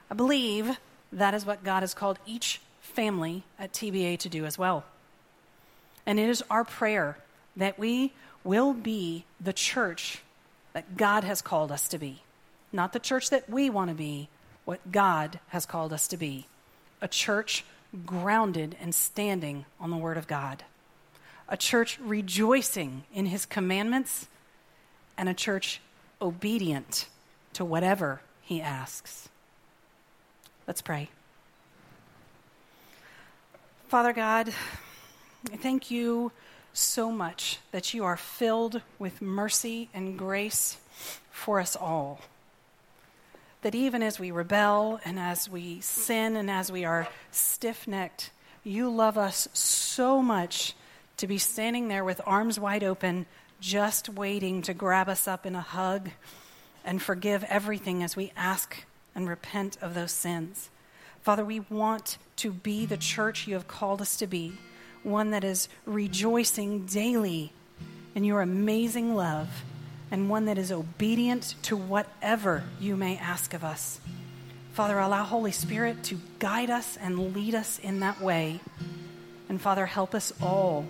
I 0.09 0.13
believe 0.13 0.77
that 1.11 1.33
is 1.33 1.45
what 1.45 1.63
God 1.63 1.81
has 1.81 1.93
called 1.93 2.19
each 2.25 2.61
family 2.81 3.43
at 3.59 3.73
TBA 3.73 4.19
to 4.19 4.29
do 4.29 4.45
as 4.45 4.57
well. 4.57 4.85
And 6.05 6.19
it 6.19 6.29
is 6.29 6.43
our 6.49 6.63
prayer 6.63 7.17
that 7.57 7.79
we 7.79 8.13
will 8.43 8.73
be 8.73 9.25
the 9.41 9.53
church 9.53 10.21
that 10.73 10.95
God 10.95 11.23
has 11.23 11.41
called 11.41 11.71
us 11.71 11.87
to 11.89 11.97
be. 11.97 12.21
Not 12.71 12.93
the 12.93 12.99
church 12.99 13.29
that 13.31 13.49
we 13.49 13.69
want 13.69 13.89
to 13.89 13.95
be, 13.95 14.29
what 14.65 14.91
God 14.91 15.39
has 15.49 15.65
called 15.65 15.93
us 15.93 16.07
to 16.09 16.17
be. 16.17 16.45
A 17.01 17.07
church 17.07 17.65
grounded 18.05 18.75
and 18.79 18.93
standing 18.93 19.65
on 19.79 19.89
the 19.89 19.97
Word 19.97 20.17
of 20.17 20.27
God. 20.27 20.63
A 21.47 21.57
church 21.57 21.99
rejoicing 21.99 23.03
in 23.13 23.27
His 23.27 23.45
commandments, 23.45 24.27
and 25.17 25.29
a 25.29 25.33
church 25.33 25.81
obedient 26.21 27.07
to 27.53 27.63
whatever 27.63 28.21
he 28.41 28.61
asks. 28.61 29.29
Let's 30.67 30.81
pray. 30.81 31.09
Father 33.87 34.13
God, 34.13 34.51
thank 35.45 35.91
you 35.91 36.31
so 36.73 37.11
much 37.11 37.59
that 37.71 37.93
you 37.93 38.03
are 38.03 38.17
filled 38.17 38.81
with 38.99 39.21
mercy 39.21 39.89
and 39.93 40.17
grace 40.17 40.77
for 41.31 41.59
us 41.59 41.75
all. 41.75 42.19
That 43.61 43.75
even 43.75 44.03
as 44.03 44.19
we 44.19 44.31
rebel 44.31 44.99
and 45.05 45.17
as 45.17 45.49
we 45.49 45.79
sin 45.81 46.35
and 46.35 46.51
as 46.51 46.71
we 46.71 46.83
are 46.83 47.07
stiff 47.31 47.87
necked, 47.87 48.31
you 48.63 48.89
love 48.89 49.17
us 49.17 49.47
so 49.53 50.21
much 50.21 50.75
to 51.17 51.27
be 51.27 51.37
standing 51.37 51.87
there 51.87 52.03
with 52.03 52.21
arms 52.25 52.59
wide 52.59 52.83
open, 52.83 53.25
just 53.59 54.09
waiting 54.09 54.61
to 54.63 54.73
grab 54.73 55.09
us 55.09 55.27
up 55.27 55.45
in 55.45 55.55
a 55.55 55.61
hug 55.61 56.09
and 56.83 57.01
forgive 57.01 57.43
everything 57.45 58.03
as 58.03 58.15
we 58.15 58.31
ask 58.35 58.85
and 59.15 59.27
repent 59.27 59.77
of 59.81 59.93
those 59.93 60.11
sins. 60.11 60.69
Father, 61.21 61.43
we 61.43 61.61
want 61.61 62.17
to 62.35 62.51
be 62.51 62.85
the 62.85 62.97
church 62.97 63.47
you 63.47 63.55
have 63.55 63.67
called 63.67 64.01
us 64.01 64.17
to 64.17 64.27
be, 64.27 64.53
one 65.03 65.31
that 65.31 65.43
is 65.43 65.67
rejoicing 65.85 66.85
daily 66.85 67.51
in 68.13 68.23
your 68.23 68.41
amazing 68.41 69.15
love, 69.15 69.63
and 70.11 70.29
one 70.29 70.45
that 70.45 70.57
is 70.57 70.71
obedient 70.71 71.55
to 71.63 71.75
whatever 71.75 72.63
you 72.79 72.95
may 72.95 73.17
ask 73.17 73.53
of 73.53 73.63
us. 73.63 73.99
Father, 74.73 74.99
allow 74.99 75.23
Holy 75.23 75.51
Spirit 75.51 76.03
to 76.03 76.19
guide 76.37 76.69
us 76.69 76.97
and 76.97 77.33
lead 77.33 77.55
us 77.55 77.79
in 77.79 78.01
that 78.01 78.21
way. 78.21 78.59
And 79.49 79.61
Father, 79.61 79.85
help 79.85 80.15
us 80.15 80.33
all 80.41 80.85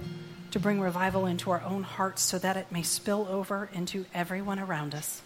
to 0.51 0.59
bring 0.59 0.79
revival 0.79 1.25
into 1.25 1.51
our 1.51 1.61
own 1.61 1.83
hearts 1.83 2.21
so 2.21 2.37
that 2.39 2.55
it 2.55 2.71
may 2.71 2.81
spill 2.81 3.27
over 3.29 3.69
into 3.73 4.05
everyone 4.13 4.59
around 4.59 4.95
us. 4.95 5.21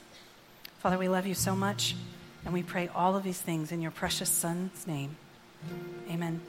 Father, 0.79 0.97
we 0.97 1.07
love 1.07 1.27
you 1.27 1.35
so 1.35 1.55
much, 1.55 1.95
and 2.45 2.53
we 2.53 2.63
pray 2.63 2.89
all 2.95 3.15
of 3.15 3.23
these 3.23 3.39
things 3.39 3.71
in 3.71 3.81
your 3.81 3.91
precious 3.91 4.29
Son's 4.29 4.87
name. 4.87 5.17
Amen. 6.09 6.39